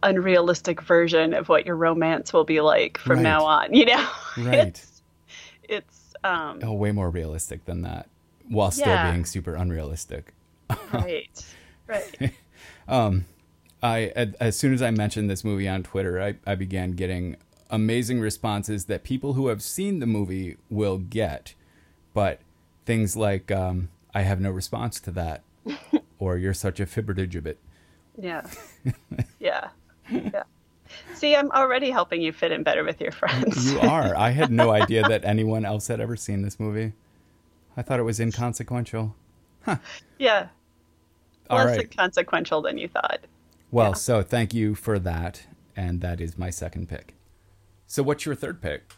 unrealistic 0.02 0.83
version 0.83 1.35
of 1.35 1.48
what 1.48 1.66
your 1.66 1.76
romance 1.76 2.33
will 2.33 2.44
be 2.44 2.61
like 2.61 2.98
from 2.98 3.16
Right. 3.16 3.22
now 3.22 3.44
on, 3.44 3.74
you 3.74 3.87
know? 3.87 4.09
Right. 4.37 4.68
It's 4.68 5.02
it's 5.68 6.14
um 6.22 6.61
Oh, 6.62 6.72
way 6.74 6.92
more 6.92 7.11
realistic 7.11 7.64
than 7.64 7.83
that, 7.83 8.09
while 8.48 8.70
still 8.70 8.87
Yeah. 8.88 9.11
being 9.12 9.24
super 9.24 9.55
unrealistic. 9.55 10.35
right. 10.92 11.44
Right. 11.88 12.33
um 12.88 13.26
I 13.83 14.33
as 14.40 14.57
soon 14.59 14.74
as 14.74 14.83
I 14.83 14.90
mentioned 14.90 15.31
this 15.31 15.44
movie 15.44 15.68
on 15.68 15.83
Twitter, 15.85 16.20
I, 16.20 16.35
I 16.46 16.55
began 16.57 16.92
getting 16.92 17.37
amazing 17.70 18.20
responses 18.20 18.87
that 18.87 19.05
people 19.05 19.35
who 19.35 19.48
have 19.48 19.62
seen 19.62 20.00
the 20.00 20.07
movie 20.07 20.57
will 20.68 20.98
get, 20.98 21.55
but 22.12 22.40
things 22.87 23.16
like 23.16 23.51
um, 23.53 23.90
"I 24.14 24.22
have 24.22 24.40
no 24.40 24.51
response 24.51 24.99
to 25.01 25.11
that," 25.12 25.42
or 26.18 26.38
"You're 26.38 26.55
such 26.55 26.81
a 26.81 26.87
flibbertigibbet." 26.87 27.57
Yeah. 28.20 28.46
Yeah. 29.38 29.68
Yeah. 30.11 30.42
See, 31.14 31.35
I'm 31.37 31.51
already 31.51 31.90
helping 31.90 32.22
you 32.22 32.33
fit 32.33 32.53
in 32.53 32.62
better 32.62 32.83
with 32.85 33.01
your 33.01 33.12
friends. 33.12 33.72
You 33.72 33.81
are. 33.81 34.16
I 34.16 34.31
had 34.31 34.51
no 34.51 34.70
idea 34.83 35.03
that 35.09 35.25
anyone 35.25 35.64
else 35.64 35.88
had 35.88 36.01
ever 36.01 36.16
seen 36.16 36.42
this 36.42 36.59
movie. 36.59 36.92
I 37.77 37.83
thought 37.83 38.01
it 38.01 38.05
was 38.05 38.18
inconsequential. 38.20 39.14
yeah. 40.18 40.49
All 41.51 41.59
Less 41.59 41.77
right. 41.77 41.81
inconsequential 41.83 42.62
than 42.62 42.79
you 42.79 42.88
thought. 42.88 43.20
Well, 43.70 43.94
so 43.94 44.22
thank 44.22 44.55
you 44.55 44.75
for 44.75 44.99
that, 45.01 45.46
and 45.77 46.01
that 46.01 46.20
is 46.20 46.38
my 46.38 46.51
second 46.51 46.88
pick. 46.88 47.14
So, 47.87 48.03
what's 48.03 48.25
your 48.25 48.35
third 48.35 48.61
pick? 48.62 48.92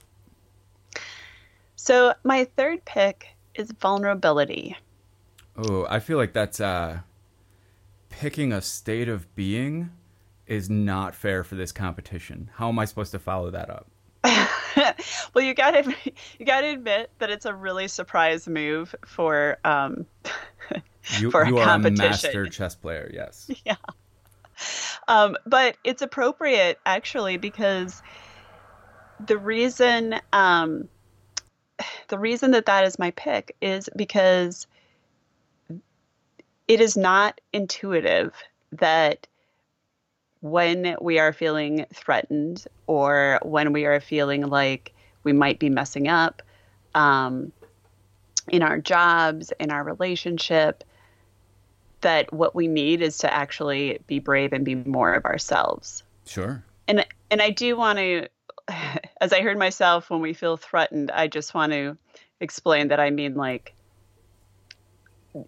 So 1.76 2.14
my 2.24 2.44
third 2.56 2.84
pick 2.84 3.28
is 3.58 3.72
vulnerability. 3.72 4.76
Oh, 5.56 5.86
I 5.88 5.98
feel 5.98 6.16
like 6.16 6.32
that's 6.32 6.60
uh 6.60 7.00
picking 8.08 8.52
a 8.52 8.60
state 8.62 9.08
of 9.08 9.34
being 9.34 9.90
is 10.46 10.70
not 10.70 11.14
fair 11.14 11.44
for 11.44 11.56
this 11.56 11.72
competition. 11.72 12.50
How 12.54 12.68
am 12.68 12.78
I 12.78 12.84
supposed 12.86 13.12
to 13.12 13.18
follow 13.18 13.50
that 13.50 13.68
up? 13.68 13.86
well, 15.34 15.44
you 15.44 15.54
got 15.54 15.72
to 15.72 15.94
you 16.38 16.46
got 16.46 16.62
to 16.62 16.68
admit 16.68 17.10
that 17.18 17.30
it's 17.30 17.44
a 17.46 17.54
really 17.54 17.88
surprise 17.88 18.48
move 18.48 18.94
for 19.04 19.58
um, 19.64 20.06
You, 21.18 21.30
For 21.30 21.42
a 21.42 21.48
you 21.48 21.58
are 21.58 21.62
a 21.62 21.66
competition. 21.66 22.04
master 22.04 22.46
chess 22.46 22.74
player, 22.74 23.10
yes. 23.12 23.50
Yeah. 23.64 23.76
Um, 25.06 25.36
but 25.46 25.76
it's 25.84 26.02
appropriate 26.02 26.80
actually 26.84 27.36
because 27.36 28.02
the 29.24 29.38
reason 29.38 30.16
um, 30.32 30.88
the 32.08 32.18
reason 32.18 32.50
that 32.52 32.66
that 32.66 32.84
is 32.84 32.98
my 32.98 33.10
pick 33.12 33.54
is 33.60 33.88
because 33.96 34.66
it 36.68 36.80
is 36.80 36.96
not 36.96 37.40
intuitive 37.52 38.34
that 38.72 39.26
when 40.40 40.96
we 41.00 41.18
are 41.18 41.32
feeling 41.32 41.86
threatened 41.92 42.66
or 42.86 43.40
when 43.42 43.72
we 43.72 43.86
are 43.86 44.00
feeling 44.00 44.42
like 44.42 44.92
we 45.24 45.32
might 45.32 45.58
be 45.58 45.68
messing 45.68 46.06
up 46.08 46.42
um, 46.94 47.50
in 48.48 48.62
our 48.62 48.78
jobs, 48.78 49.52
in 49.58 49.70
our 49.70 49.82
relationship, 49.82 50.84
that 52.02 52.32
what 52.32 52.54
we 52.54 52.68
need 52.68 53.02
is 53.02 53.18
to 53.18 53.32
actually 53.32 53.98
be 54.06 54.18
brave 54.20 54.52
and 54.52 54.64
be 54.64 54.74
more 54.74 55.14
of 55.14 55.24
ourselves. 55.24 56.04
Sure. 56.26 56.62
And 56.86 57.04
and 57.30 57.42
I 57.42 57.50
do 57.50 57.76
want 57.76 57.98
to, 57.98 58.28
as 59.20 59.32
I 59.32 59.40
heard 59.42 59.58
myself 59.58 60.10
when 60.10 60.20
we 60.20 60.32
feel 60.32 60.56
threatened, 60.56 61.10
I 61.10 61.26
just 61.26 61.54
want 61.54 61.72
to 61.72 61.96
explain 62.40 62.88
that 62.88 63.00
I 63.00 63.10
mean 63.10 63.34
like 63.34 63.74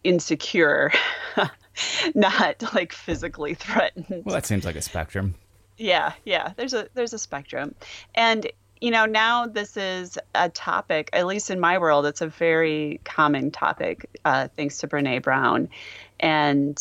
insecure, 0.04 0.92
not 2.14 2.74
like 2.74 2.92
physically 2.92 3.54
threatened. 3.54 4.24
Well, 4.24 4.34
that 4.34 4.46
seems 4.46 4.64
like 4.64 4.76
a 4.76 4.82
spectrum. 4.82 5.34
Yeah, 5.76 6.12
yeah. 6.24 6.52
There's 6.56 6.74
a 6.74 6.88
there's 6.94 7.12
a 7.12 7.18
spectrum, 7.18 7.74
and 8.14 8.50
you 8.80 8.90
know 8.90 9.06
now 9.06 9.46
this 9.46 9.76
is 9.76 10.18
a 10.34 10.48
topic. 10.50 11.08
At 11.12 11.26
least 11.26 11.50
in 11.50 11.58
my 11.58 11.78
world, 11.78 12.06
it's 12.06 12.20
a 12.20 12.28
very 12.28 13.00
common 13.04 13.50
topic. 13.50 14.06
Uh, 14.24 14.48
thanks 14.56 14.78
to 14.78 14.88
Brene 14.88 15.22
Brown, 15.22 15.68
and 16.18 16.78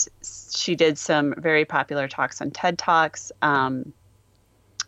she 0.54 0.76
did 0.76 0.98
some 0.98 1.34
very 1.38 1.66
popular 1.66 2.08
talks 2.08 2.42
on 2.42 2.52
TED 2.52 2.78
Talks. 2.78 3.32
Um, 3.42 3.94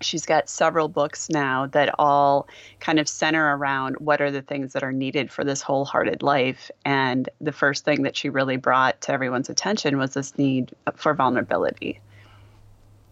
she's 0.04 0.26
got 0.26 0.50
several 0.50 0.88
books 0.88 1.30
now 1.30 1.68
that 1.68 1.94
all 2.00 2.48
kind 2.80 3.00
of 3.00 3.08
center 3.08 3.56
around 3.56 3.96
what 4.00 4.22
are 4.22 4.32
the 4.32 4.42
things 4.42 4.74
that 4.74 4.84
are 4.84 4.92
needed 4.92 5.32
for 5.32 5.44
this 5.44 5.62
wholehearted 5.62 6.22
life. 6.22 6.70
And 6.86 7.30
the 7.40 7.52
first 7.52 7.86
thing 7.86 8.04
that 8.04 8.16
she 8.16 8.30
really 8.30 8.58
brought 8.58 9.00
to 9.02 9.12
everyone's 9.12 9.50
attention 9.50 9.98
was 9.98 10.14
this 10.14 10.38
need 10.38 10.74
for 10.96 11.14
vulnerability. 11.14 12.00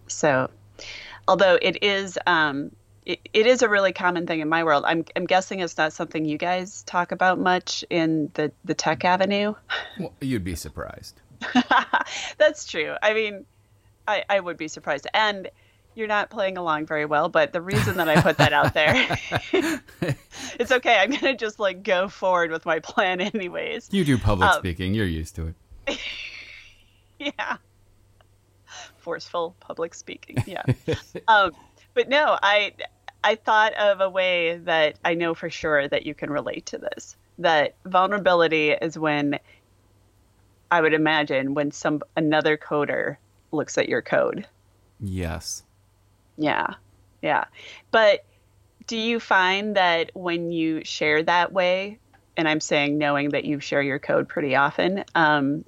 So, 0.07 0.49
although 1.27 1.57
it 1.61 1.83
is 1.83 2.17
um, 2.27 2.71
it, 3.05 3.19
it 3.33 3.47
is 3.47 3.61
a 3.61 3.69
really 3.69 3.91
common 3.91 4.27
thing 4.27 4.39
in 4.39 4.49
my 4.49 4.63
world, 4.63 4.83
I'm 4.85 5.03
I'm 5.15 5.25
guessing 5.25 5.59
it's 5.59 5.77
not 5.77 5.93
something 5.93 6.25
you 6.25 6.37
guys 6.37 6.83
talk 6.83 7.11
about 7.11 7.39
much 7.39 7.83
in 7.89 8.29
the 8.35 8.51
the 8.65 8.73
tech 8.73 9.03
avenue. 9.03 9.55
Well, 9.99 10.13
you'd 10.21 10.43
be 10.43 10.55
surprised. 10.55 11.21
That's 12.37 12.65
true. 12.65 12.95
I 13.01 13.13
mean, 13.13 13.45
I 14.07 14.23
I 14.29 14.39
would 14.39 14.57
be 14.57 14.67
surprised 14.67 15.07
and. 15.13 15.49
You're 15.99 16.07
not 16.07 16.29
playing 16.29 16.57
along 16.57 16.85
very 16.85 17.05
well, 17.05 17.27
but 17.27 17.51
the 17.51 17.61
reason 17.61 17.97
that 17.97 18.07
I 18.07 18.21
put 18.21 18.37
that 18.37 18.53
out 18.53 18.73
there, 18.73 19.17
it's 20.57 20.71
okay. 20.71 20.95
I'm 20.97 21.11
gonna 21.11 21.35
just 21.35 21.59
like 21.59 21.83
go 21.83 22.07
forward 22.07 22.51
with 22.51 22.65
my 22.65 22.79
plan, 22.79 23.19
anyways. 23.19 23.89
You 23.91 24.05
do 24.05 24.17
public 24.17 24.49
Um, 24.49 24.59
speaking. 24.59 24.93
You're 24.93 25.05
used 25.05 25.35
to 25.35 25.53
it. 25.87 25.99
yeah 27.19 27.57
forceful 28.95 29.55
public 29.59 29.93
speaking 29.93 30.37
yeah 30.45 30.63
um, 31.27 31.51
but 31.93 32.07
no 32.07 32.37
i 32.41 32.71
i 33.23 33.35
thought 33.35 33.73
of 33.73 33.99
a 33.99 34.09
way 34.09 34.57
that 34.57 34.97
i 35.03 35.13
know 35.15 35.33
for 35.33 35.49
sure 35.49 35.87
that 35.87 36.05
you 36.05 36.13
can 36.13 36.29
relate 36.29 36.65
to 36.67 36.77
this 36.77 37.17
that 37.39 37.75
vulnerability 37.85 38.71
is 38.71 38.97
when 38.97 39.37
i 40.71 40.79
would 40.79 40.93
imagine 40.93 41.55
when 41.55 41.71
some 41.71 42.01
another 42.15 42.55
coder 42.55 43.17
looks 43.51 43.77
at 43.77 43.89
your 43.89 44.01
code 44.01 44.47
Yes. 45.01 45.63
Yeah 46.39 46.73
yeah 47.21 47.45
but 47.91 48.25
do 48.87 48.97
you 48.97 49.19
find 49.19 49.75
that 49.75 50.09
when 50.15 50.51
you 50.51 50.81
share 50.83 51.21
that 51.21 51.51
way 51.51 51.99
and 52.37 52.47
i'm 52.47 52.59
saying 52.59 52.97
knowing 52.97 53.29
that 53.29 53.45
you 53.45 53.59
share 53.59 53.81
your 53.81 53.99
code 53.99 54.27
pretty 54.27 54.55
often 54.55 55.03
um, 55.13 55.63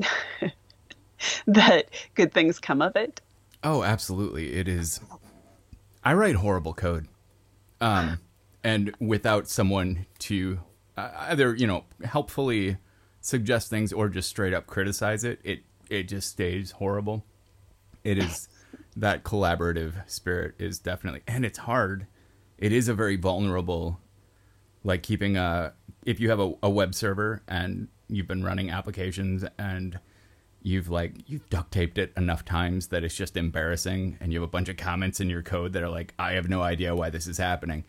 that 1.45 1.85
good 2.15 2.33
things 2.33 2.59
come 2.59 2.81
of 2.81 2.95
it 2.95 3.21
Oh, 3.63 3.83
absolutely. 3.83 4.53
It 4.53 4.67
is. 4.67 4.99
I 6.03 6.13
write 6.13 6.35
horrible 6.35 6.73
code, 6.73 7.07
um, 7.79 8.19
and 8.63 8.93
without 8.99 9.47
someone 9.47 10.07
to 10.19 10.59
uh, 10.97 11.09
either 11.29 11.53
you 11.53 11.67
know 11.67 11.85
helpfully 12.03 12.77
suggest 13.19 13.69
things 13.69 13.93
or 13.93 14.09
just 14.09 14.29
straight 14.29 14.53
up 14.53 14.65
criticize 14.65 15.23
it, 15.23 15.39
it 15.43 15.59
it 15.89 16.03
just 16.03 16.29
stays 16.29 16.71
horrible. 16.71 17.23
It 18.03 18.17
is 18.17 18.49
that 18.95 19.23
collaborative 19.23 20.09
spirit 20.09 20.55
is 20.59 20.79
definitely, 20.79 21.21
and 21.27 21.45
it's 21.45 21.59
hard. 21.59 22.07
It 22.57 22.71
is 22.71 22.87
a 22.87 22.93
very 22.93 23.15
vulnerable, 23.15 23.99
like 24.83 25.03
keeping 25.03 25.37
a 25.37 25.73
if 26.05 26.19
you 26.19 26.29
have 26.29 26.39
a, 26.39 26.53
a 26.63 26.69
web 26.69 26.95
server 26.95 27.41
and 27.47 27.87
you've 28.09 28.27
been 28.27 28.43
running 28.43 28.69
applications 28.69 29.45
and 29.57 29.99
you've 30.63 30.89
like 30.89 31.27
you've 31.27 31.49
duct 31.49 31.71
taped 31.71 31.97
it 31.97 32.11
enough 32.15 32.45
times 32.45 32.87
that 32.87 33.03
it's 33.03 33.15
just 33.15 33.35
embarrassing 33.35 34.17
and 34.19 34.31
you 34.31 34.39
have 34.39 34.47
a 34.47 34.51
bunch 34.51 34.69
of 34.69 34.77
comments 34.77 35.19
in 35.19 35.29
your 35.29 35.41
code 35.41 35.73
that 35.73 35.81
are 35.81 35.89
like 35.89 36.13
i 36.19 36.33
have 36.33 36.49
no 36.49 36.61
idea 36.61 36.95
why 36.95 37.09
this 37.09 37.27
is 37.27 37.37
happening 37.37 37.83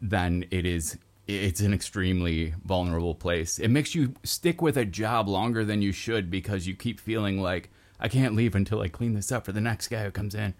then 0.00 0.44
it 0.50 0.66
is 0.66 0.98
it's 1.26 1.60
an 1.60 1.72
extremely 1.72 2.54
vulnerable 2.64 3.14
place 3.14 3.58
it 3.58 3.68
makes 3.68 3.94
you 3.94 4.12
stick 4.24 4.60
with 4.60 4.76
a 4.76 4.84
job 4.84 5.28
longer 5.28 5.64
than 5.64 5.82
you 5.82 5.92
should 5.92 6.30
because 6.30 6.66
you 6.66 6.74
keep 6.74 6.98
feeling 6.98 7.40
like 7.40 7.70
i 8.00 8.08
can't 8.08 8.34
leave 8.34 8.54
until 8.54 8.80
i 8.80 8.88
clean 8.88 9.14
this 9.14 9.30
up 9.32 9.44
for 9.44 9.52
the 9.52 9.60
next 9.60 9.88
guy 9.88 10.02
who 10.04 10.10
comes 10.10 10.34
in 10.34 10.54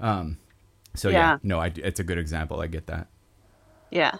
um 0.00 0.38
so 0.94 1.08
yeah, 1.08 1.18
Yeah. 1.32 1.38
no 1.42 1.58
I, 1.60 1.72
it's 1.76 2.00
a 2.00 2.04
good 2.04 2.18
example 2.18 2.60
i 2.60 2.66
get 2.66 2.86
that 2.86 3.08
Yeah. 3.90 4.16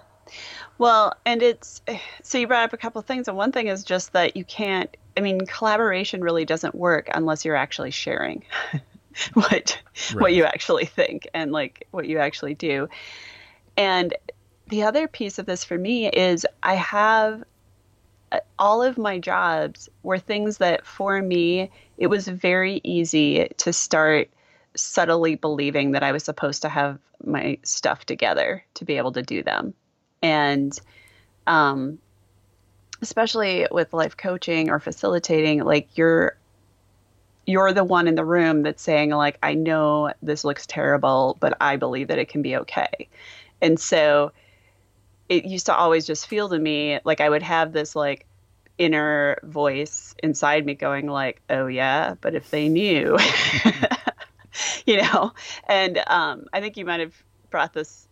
Well, 0.77 1.15
and 1.25 1.43
it's 1.43 1.81
so 2.23 2.37
you 2.39 2.47
brought 2.47 2.65
up 2.65 2.73
a 2.75 2.77
couple 2.77 2.99
of 2.99 3.07
things, 3.07 3.29
and 3.29 3.37
one 3.37 3.51
thing 3.51 3.69
is 3.69 3.83
just 3.83 4.13
that 4.13 4.37
you 4.37 4.45
can't. 4.45 4.95
I 5.17 5.21
mean, 5.21 5.41
collaboration 5.47 6.21
really 6.21 6.45
doesn't 6.45 6.75
work 6.75 7.09
unless 7.15 7.45
you're 7.47 7.57
actually 7.57 7.91
sharing 7.93 8.45
what 9.33 9.79
what 10.15 10.35
you 10.35 10.45
actually 10.45 10.85
think 10.85 11.27
and 11.33 11.51
like 11.51 11.87
what 11.93 12.07
you 12.07 12.19
actually 12.19 12.55
do. 12.55 12.89
And 13.79 14.15
the 14.69 14.83
other 14.83 15.09
piece 15.09 15.39
of 15.39 15.47
this 15.47 15.65
for 15.65 15.79
me 15.79 16.09
is 16.09 16.47
I 16.63 16.75
have 16.75 17.43
all 18.59 18.83
of 18.83 18.99
my 18.99 19.19
jobs 19.19 19.89
were 20.03 20.19
things 20.19 20.59
that 20.59 20.85
for 20.87 21.23
me 21.23 21.71
it 21.97 22.09
was 22.09 22.29
very 22.29 22.81
easy 22.85 23.49
to 23.59 23.73
start 23.73 24.29
subtly 24.75 25.35
believing 25.35 25.93
that 25.93 26.03
I 26.03 26.13
was 26.13 26.25
supposed 26.25 26.63
to 26.63 26.69
have 26.69 26.99
my 27.25 27.59
stuff 27.65 28.05
together 28.05 28.65
to 28.75 28.85
be 28.85 28.97
able 28.97 29.13
to 29.13 29.23
do 29.23 29.43
them. 29.43 29.75
And 30.23 30.79
um, 31.47 31.99
especially 33.03 33.67
with 33.71 33.93
life 33.93 34.17
coaching 34.17 34.71
or 34.71 34.79
facilitating, 34.79 35.65
like 35.65 35.89
you're 35.97 36.37
you're 37.47 37.73
the 37.73 37.85
one 37.85 38.07
in 38.07 38.15
the 38.15 38.25
room 38.27 38.63
that's 38.63 38.83
saying 38.83 39.11
like 39.11 39.39
I 39.43 39.55
know 39.55 40.13
this 40.23 40.45
looks 40.45 40.67
terrible, 40.67 41.39
but 41.41 41.57
I 41.61 41.77
believe 41.77 42.09
that 42.09 42.19
it 42.19 42.29
can 42.29 42.43
be 42.43 42.57
okay. 42.57 43.09
And 43.63 43.81
so 43.81 44.33
it 45.29 45.45
used 45.45 45.67
to 45.67 45.75
always 45.75 46.07
just 46.07 46.27
feel 46.27 46.49
to 46.49 46.59
me 46.59 46.99
like 47.05 47.21
I 47.21 47.29
would 47.29 47.43
have 47.43 47.73
this 47.73 47.95
like 47.97 48.27
inner 48.79 49.39
voice 49.43 50.15
inside 50.23 50.65
me 50.65 50.75
going 50.75 51.07
like, 51.09 51.43
"Oh 51.51 51.67
yeah, 51.67 52.15
but 52.21 52.35
if 52.35 52.51
they 52.51 52.69
knew." 52.69 53.17
you 54.87 55.03
know. 55.03 55.33
And 55.69 56.03
um 56.07 56.47
I 56.53 56.61
think 56.61 56.77
you 56.77 56.85
might 56.85 57.01
have 57.01 57.15
brought 57.51 57.73
this 57.73 58.07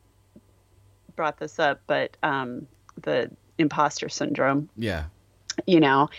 brought 1.14 1.38
this 1.38 1.58
up, 1.58 1.80
but 1.86 2.16
um 2.22 2.66
the 3.02 3.30
imposter 3.58 4.08
syndrome, 4.08 4.68
Yeah. 4.76 5.04
you 5.66 5.80
know. 5.80 6.10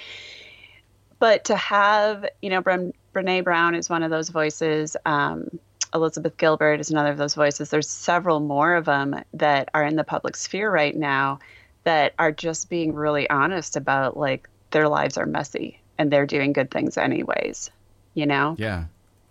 But 1.20 1.46
to 1.46 1.56
have, 1.56 2.26
you 2.42 2.50
know, 2.52 2.62
Bren, 2.62 2.94
Brene 3.14 3.44
Brown 3.44 3.74
is 3.74 3.90
one 3.90 4.04
of 4.04 4.12
those 4.12 4.30
voices. 4.30 4.96
Um, 5.06 5.60
Elizabeth 5.94 6.38
Gilbert 6.38 6.80
is 6.80 6.92
another 6.92 7.12
of 7.12 7.18
those 7.18 7.36
voices. 7.36 7.70
There's 7.70 7.90
several 7.90 8.40
more 8.40 8.76
of 8.76 8.86
them 8.86 9.24
that 9.34 9.70
are 9.74 9.84
in 9.84 9.96
the 9.96 10.04
public 10.04 10.36
sphere 10.36 10.70
right 10.70 10.96
now 10.96 11.40
that 11.84 12.14
are 12.20 12.32
just 12.32 12.70
being 12.70 12.94
really 12.94 13.30
honest 13.30 13.76
about 13.76 14.18
like 14.18 14.50
their 14.72 14.90
lives 14.90 15.18
are 15.18 15.26
messy 15.26 15.80
and 15.98 16.12
they're 16.12 16.26
doing 16.26 16.54
good 16.54 16.70
things 16.70 16.98
anyways, 16.98 17.72
you 18.14 18.26
know? 18.26 18.56
Yeah. 18.58 18.86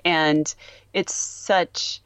and 0.05 0.55
it's 0.95 1.14
such 1.14 2.01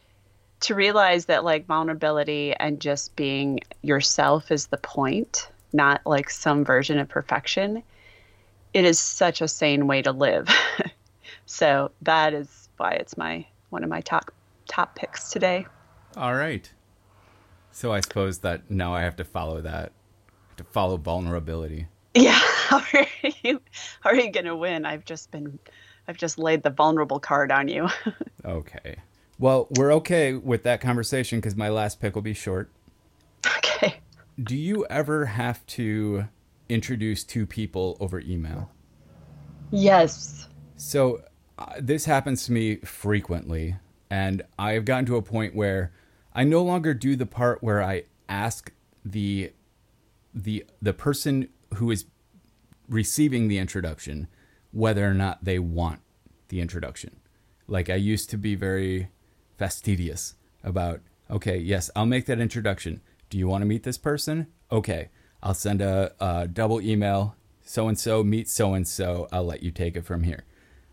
to 0.60 0.74
realize 0.74 1.26
that 1.26 1.44
like 1.44 1.66
vulnerability 1.66 2.54
and 2.54 2.80
just 2.80 3.14
being 3.16 3.60
yourself 3.82 4.50
is 4.50 4.66
the 4.66 4.76
point 4.76 5.48
not 5.72 6.00
like 6.04 6.28
some 6.28 6.64
version 6.64 6.98
of 6.98 7.08
perfection 7.08 7.82
it 8.74 8.84
is 8.84 8.98
such 8.98 9.40
a 9.40 9.48
sane 9.48 9.86
way 9.86 10.02
to 10.02 10.12
live 10.12 10.48
so 11.46 11.90
that 12.02 12.34
is 12.34 12.68
why 12.76 12.92
it's 12.92 13.16
my 13.16 13.44
one 13.70 13.84
of 13.84 13.90
my 13.90 14.00
top 14.00 14.32
top 14.70 14.94
picks 14.96 15.30
today 15.30 15.66
All 16.16 16.34
right. 16.34 16.70
So 17.72 17.92
I 17.92 18.00
suppose 18.00 18.38
that 18.40 18.70
now 18.70 18.94
I 18.94 19.02
have 19.02 19.16
to 19.16 19.24
follow 19.24 19.60
that. 19.60 19.92
To 20.56 20.64
follow 20.64 20.96
vulnerability. 20.96 21.86
yeah 22.14 22.38
how 22.68 22.78
are 22.94 23.06
you 23.42 23.60
how 24.00 24.10
are 24.10 24.16
you 24.16 24.30
gonna 24.32 24.56
win 24.56 24.84
i've 24.84 25.04
just 25.04 25.30
been 25.30 25.58
i've 26.08 26.16
just 26.16 26.38
laid 26.38 26.62
the 26.64 26.70
vulnerable 26.70 27.20
card 27.20 27.52
on 27.52 27.68
you 27.68 27.88
Okay. 28.44 28.96
Well, 29.38 29.68
we're 29.78 29.92
okay 29.94 30.34
with 30.34 30.62
that 30.64 30.80
conversation 30.80 31.38
because 31.38 31.56
my 31.56 31.68
last 31.70 32.00
pick 32.00 32.14
will 32.14 32.22
be 32.22 32.34
short. 32.34 32.70
okay 33.56 33.98
Do 34.42 34.56
you 34.56 34.86
ever 34.90 35.26
have 35.26 35.64
to 35.78 36.24
introduce 36.68 37.22
two 37.24 37.46
people 37.46 37.96
over 38.00 38.20
email? 38.20 38.70
yes 39.70 40.48
So 40.76 41.22
uh, 41.58 41.74
this 41.78 42.04
happens 42.06 42.44
to 42.46 42.52
me 42.52 42.76
frequently, 42.76 43.76
and 44.10 44.42
I've 44.58 44.84
gotten 44.84 45.06
to 45.06 45.16
a 45.16 45.22
point 45.22 45.54
where 45.54 45.92
I 46.34 46.44
no 46.44 46.62
longer 46.62 46.92
do 46.94 47.16
the 47.16 47.26
part 47.26 47.62
where 47.62 47.82
I 47.82 48.04
ask 48.28 48.72
the 49.04 49.52
the 50.34 50.66
the 50.82 50.92
person 50.92 51.48
who 51.74 51.90
is 51.90 52.04
receiving 52.88 53.48
the 53.48 53.58
introduction 53.58 54.28
whether 54.72 55.08
or 55.08 55.14
not 55.14 55.44
they 55.44 55.58
want 55.58 56.00
the 56.48 56.60
introduction. 56.60 57.16
Like 57.66 57.88
I 57.88 57.94
used 57.94 58.30
to 58.30 58.36
be 58.36 58.54
very 58.54 59.08
fastidious 59.58 60.34
about, 60.62 61.00
okay, 61.30 61.56
yes, 61.56 61.90
I'll 61.94 62.06
make 62.06 62.26
that 62.26 62.40
introduction. 62.40 63.00
Do 63.30 63.38
you 63.38 63.46
want 63.48 63.62
to 63.62 63.66
meet 63.66 63.84
this 63.84 63.98
person? 63.98 64.48
Okay, 64.70 65.10
I'll 65.42 65.54
send 65.54 65.80
a, 65.80 66.12
a 66.20 66.48
double 66.48 66.80
email. 66.80 67.36
So 67.62 67.86
and 67.86 67.98
so 67.98 68.24
meet 68.24 68.48
so 68.48 68.74
and 68.74 68.86
so. 68.86 69.28
I'll 69.30 69.44
let 69.44 69.62
you 69.62 69.70
take 69.70 69.96
it 69.96 70.04
from 70.04 70.24
here. 70.24 70.44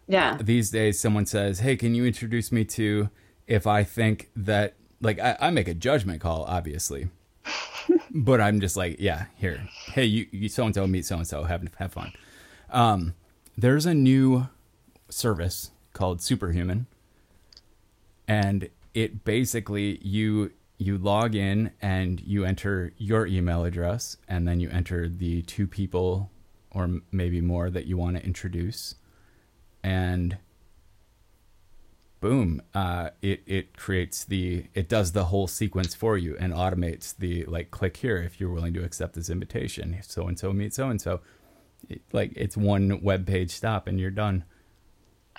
Yeah. 0.07 0.37
These 0.41 0.71
days, 0.71 0.99
someone 0.99 1.25
says, 1.25 1.59
"Hey, 1.59 1.75
can 1.75 1.95
you 1.95 2.05
introduce 2.05 2.51
me 2.51 2.65
to?" 2.65 3.09
If 3.45 3.65
I 3.65 3.83
think 3.83 4.29
that, 4.35 4.75
like, 5.01 5.19
I, 5.19 5.37
I 5.39 5.49
make 5.51 5.67
a 5.67 5.73
judgment 5.73 6.19
call, 6.21 6.43
obviously, 6.43 7.09
but 8.11 8.41
I'm 8.41 8.59
just 8.59 8.75
like, 8.75 8.97
yeah, 8.99 9.25
here, 9.35 9.67
hey, 9.93 10.05
you, 10.05 10.27
you 10.31 10.49
so 10.49 10.65
and 10.65 10.75
so 10.75 10.85
meet 10.87 11.05
so 11.05 11.17
and 11.17 11.27
so, 11.27 11.43
have 11.43 11.67
have 11.77 11.93
fun. 11.93 12.13
Um, 12.69 13.13
there's 13.57 13.85
a 13.85 13.93
new 13.93 14.49
service 15.09 15.71
called 15.93 16.21
Superhuman, 16.21 16.87
and 18.27 18.69
it 18.93 19.23
basically 19.23 19.99
you 20.01 20.51
you 20.77 20.97
log 20.97 21.33
in 21.33 21.71
and 21.81 22.21
you 22.21 22.45
enter 22.45 22.93
your 22.97 23.25
email 23.25 23.65
address, 23.65 24.17
and 24.27 24.47
then 24.47 24.59
you 24.59 24.69
enter 24.69 25.09
the 25.09 25.41
two 25.43 25.67
people 25.67 26.29
or 26.71 26.99
maybe 27.11 27.41
more 27.41 27.69
that 27.69 27.85
you 27.85 27.97
want 27.97 28.15
to 28.15 28.23
introduce, 28.23 28.95
and 29.87 30.37
boom 32.19 32.61
uh, 32.73 33.09
it, 33.21 33.41
it 33.45 33.77
creates 33.77 34.25
the 34.25 34.65
it 34.73 34.89
does 34.89 35.13
the 35.13 35.25
whole 35.25 35.47
sequence 35.47 35.95
for 35.95 36.17
you 36.17 36.35
and 36.39 36.51
automates 36.53 37.15
the 37.15 37.45
like 37.45 37.71
click 37.71 37.95
here 37.97 38.17
if 38.17 38.39
you're 38.39 38.49
willing 38.49 38.73
to 38.73 38.83
accept 38.83 39.13
this 39.13 39.29
invitation. 39.29 39.97
So 40.01 40.27
and 40.27 40.37
so 40.37 40.51
meet 40.51 40.73
so 40.73 40.89
and 40.89 41.01
so. 41.01 41.21
Like 42.11 42.33
it's 42.35 42.57
one 42.57 43.01
web 43.01 43.25
page 43.25 43.51
stop 43.51 43.87
and 43.87 43.99
you're 43.99 44.11
done. 44.11 44.43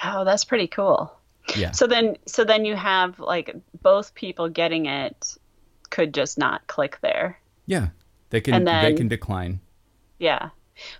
Oh 0.03 0.25
that's 0.25 0.45
pretty 0.45 0.69
cool. 0.69 1.13
Yeah. 1.57 1.73
So 1.73 1.87
then, 1.87 2.17
so 2.27 2.45
then 2.45 2.65
you 2.65 2.77
have 2.77 3.19
like 3.19 3.55
both 3.83 4.15
people 4.15 4.49
getting 4.49 4.87
it 4.87 5.37
could 5.91 6.15
just 6.15 6.39
not 6.39 6.67
click 6.67 6.99
there. 7.03 7.39
yeah. 7.67 7.89
They 8.31 8.43
can 8.43 8.55
And 8.55 8.67
they 8.69 8.93
can 8.95 9.09
decline. 9.09 9.61
Yeah. 10.19 10.51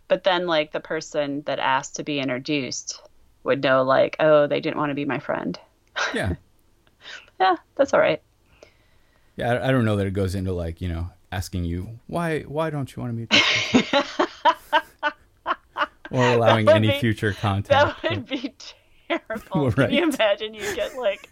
But 0.09 0.25
then 0.25 0.47
like 0.47 0.73
the 0.73 0.81
person 0.81 1.43
that 1.43 1.59
asked 1.59 1.97
to 1.97 2.03
be 2.03 2.19
introduced 2.19 3.03
would 3.45 3.63
know 3.63 3.83
like, 3.83 4.17
oh, 4.21 4.47
they 4.47 4.61
didn't 4.61 4.79
want 4.79 4.91
to 4.91 4.95
be 4.95 5.05
my 5.05 5.19
friend. 5.19 5.59
yeah 6.15 6.35
Yeah, 7.41 7.57
that's 7.77 7.95
all 7.95 8.01
right. 8.01 8.21
yeah 9.37 9.61
I, 9.67 9.71
don't 9.71 9.85
know 9.85 9.95
that 9.97 10.07
it 10.07 10.13
goes 10.13 10.35
into 10.35 10.53
like 10.53 10.81
you 10.81 10.89
know 10.89 11.11
asking 11.31 11.65
you 11.65 12.01
why 12.09 12.41
why 12.43 12.71
don't 12.71 12.95
you 12.95 13.03
want 13.03 13.13
to 13.13 13.17
meet 13.17 13.33
or 16.11 16.25
allowing 16.33 16.69
any 16.69 16.89
be- 16.89 16.99
future 16.99 17.33
contact 17.33 18.03
That 18.03 18.11
would 18.11 18.27
be 18.27 18.55
terrible. 19.09 19.71
Right. 19.71 19.89
Can 19.89 19.93
you 19.93 20.03
imagine 20.05 20.55
you 20.55 20.75
get 20.75 20.97
like 20.97 21.29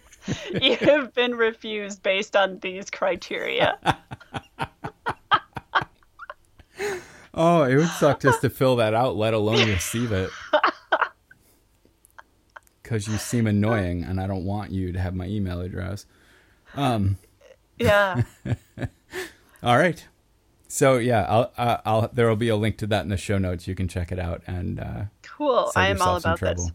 you 0.63 0.77
have 0.77 1.13
been 1.15 1.35
refused 1.35 2.03
based 2.03 2.37
on 2.37 2.59
these 2.61 2.89
criteria? 2.91 3.79
Oh, 7.39 7.65
it 7.65 7.77
would 7.77 7.89
suck 7.89 8.21
just 8.21 8.41
to 8.41 8.51
fill 8.51 8.77
that 8.77 8.95
out, 8.95 9.17
let 9.17 9.35
alone 9.35 9.69
receive 9.69 10.11
it. 10.13 10.31
Because 12.87 13.09
you 13.09 13.19
seem 13.19 13.49
annoying, 13.49 14.05
and 14.05 14.21
I 14.21 14.29
don't 14.29 14.45
want 14.45 14.71
you 14.71 14.93
to 14.93 15.01
have 15.01 15.13
my 15.13 15.27
email 15.27 15.61
address. 15.61 16.07
Um. 16.77 17.17
Yeah. 17.79 18.23
All 19.63 19.77
right. 19.77 20.07
So 20.69 20.97
yeah, 20.99 21.25
I'll, 21.29 21.53
uh, 21.59 21.79
I'll 21.85 22.11
there 22.13 22.29
will 22.29 22.37
be 22.37 22.49
a 22.49 22.55
link 22.57 22.79
to 22.79 22.87
that 22.89 23.03
in 23.03 23.09
the 23.09 23.17
show 23.17 23.39
notes. 23.39 23.67
You 23.67 23.75
can 23.75 23.89
check 23.89 24.13
it 24.13 24.21
out 24.21 24.43
and 24.47 24.79
uh, 24.79 25.03
Cool. 25.23 25.73
I 25.75 25.89
am 25.89 26.01
all 26.01 26.17
about 26.17 26.39
trouble. 26.39 26.65
this. 26.67 26.73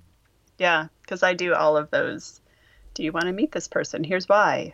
Yeah, 0.58 0.88
because 1.02 1.24
I 1.24 1.34
do 1.34 1.54
all 1.54 1.78
of 1.78 1.90
those. 1.92 2.42
Do 2.94 3.04
you 3.04 3.12
want 3.14 3.26
to 3.28 3.32
meet 3.32 3.54
this 3.54 3.68
person? 3.70 4.04
Here's 4.04 4.28
why. 4.28 4.74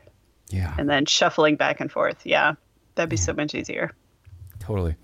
Yeah, 0.49 0.73
And 0.79 0.89
then 0.89 1.05
shuffling 1.05 1.55
back 1.55 1.79
and 1.81 1.91
forth. 1.91 2.25
Yeah, 2.25 2.53
that'd 2.95 3.09
be 3.09 3.17
so 3.17 3.33
much 3.33 3.53
easier. 3.53 3.91
totally. 4.59 4.95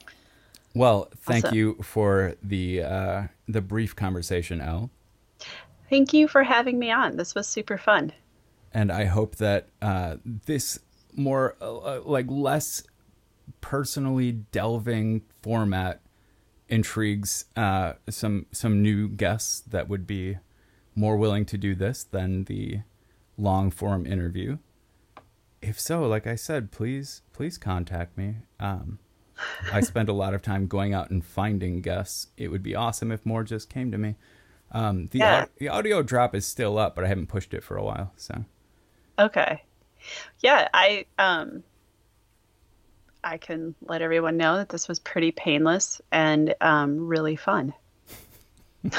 Well, 0.73 1.09
thank 1.17 1.45
Awesome. 1.45 1.57
you 1.57 1.75
for 1.83 2.33
the 2.41 2.81
uh, 2.81 3.23
the 3.47 3.61
brief 3.61 3.95
conversation, 3.95 4.61
Elle. 4.61 4.89
Thank 5.93 6.11
you 6.11 6.27
for 6.27 6.41
having 6.41 6.79
me 6.79 6.89
on. 6.89 7.17
This 7.17 7.35
was 7.35 7.47
super 7.47 7.77
fun. 7.77 8.13
and 8.73 8.91
I 8.91 9.05
hope 9.05 9.35
that 9.35 9.67
uh, 9.79 10.15
this 10.25 10.79
more 11.15 11.55
uh, 11.61 12.01
like 12.01 12.25
less 12.29 12.81
personally 13.61 14.31
delving 14.31 15.21
format 15.43 16.01
intrigues 16.67 17.45
uh, 17.55 17.93
some 18.09 18.47
some 18.51 18.81
new 18.81 19.07
guests 19.07 19.59
that 19.59 19.87
would 19.87 20.07
be 20.07 20.39
more 20.95 21.15
willing 21.15 21.45
to 21.45 21.59
do 21.59 21.75
this 21.75 22.03
than 22.03 22.45
the 22.45 22.79
long 23.37 23.69
form 23.69 24.07
interview. 24.07 24.57
If 25.61 25.79
so, 25.79 26.07
like 26.07 26.25
I 26.25 26.33
said, 26.33 26.71
please 26.71 27.21
please 27.33 27.59
contact 27.59 28.17
me. 28.17 28.37
Um, 28.59 28.97
I 29.71 29.81
spend 29.81 30.09
a 30.09 30.13
lot 30.13 30.33
of 30.33 30.41
time 30.41 30.65
going 30.65 30.95
out 30.95 31.11
and 31.11 31.23
finding 31.23 31.81
guests. 31.81 32.29
It 32.35 32.47
would 32.47 32.63
be 32.63 32.73
awesome 32.73 33.11
if 33.11 33.23
more 33.27 33.43
just 33.43 33.69
came 33.69 33.91
to 33.91 33.99
me. 33.99 34.15
Um, 34.73 35.07
the 35.11 35.19
Yeah. 35.19 35.43
au- 35.45 35.49
the 35.57 35.69
audio 35.69 36.01
drop 36.01 36.33
is 36.35 36.45
still 36.45 36.77
up, 36.79 36.95
but 36.95 37.03
I 37.03 37.07
haven't 37.07 37.27
pushed 37.27 37.53
it 37.53 37.63
for 37.63 37.77
a 37.77 37.83
while. 37.83 38.11
So 38.17 38.43
Okay. 39.19 39.61
Yeah, 40.39 40.67
I 40.73 41.05
um 41.19 41.63
I 43.23 43.37
can 43.37 43.73
let 43.85 44.01
everyone 44.01 44.35
know 44.35 44.57
that 44.57 44.69
this 44.69 44.87
was 44.87 44.99
pretty 44.99 45.31
painless 45.31 46.01
and 46.11 46.53
um, 46.59 47.07
really 47.07 47.37
fun. 47.37 47.73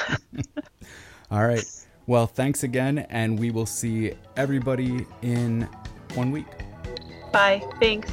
All 1.31 1.47
right. 1.47 1.65
Well, 2.07 2.27
thanks 2.27 2.63
again, 2.63 2.99
and 3.11 3.39
we 3.39 3.51
will 3.51 3.67
see 3.67 4.15
everybody 4.37 5.07
in 5.21 5.69
one 6.15 6.31
week. 6.31 6.47
Bye. 7.33 7.63
Thanks. 7.81 8.11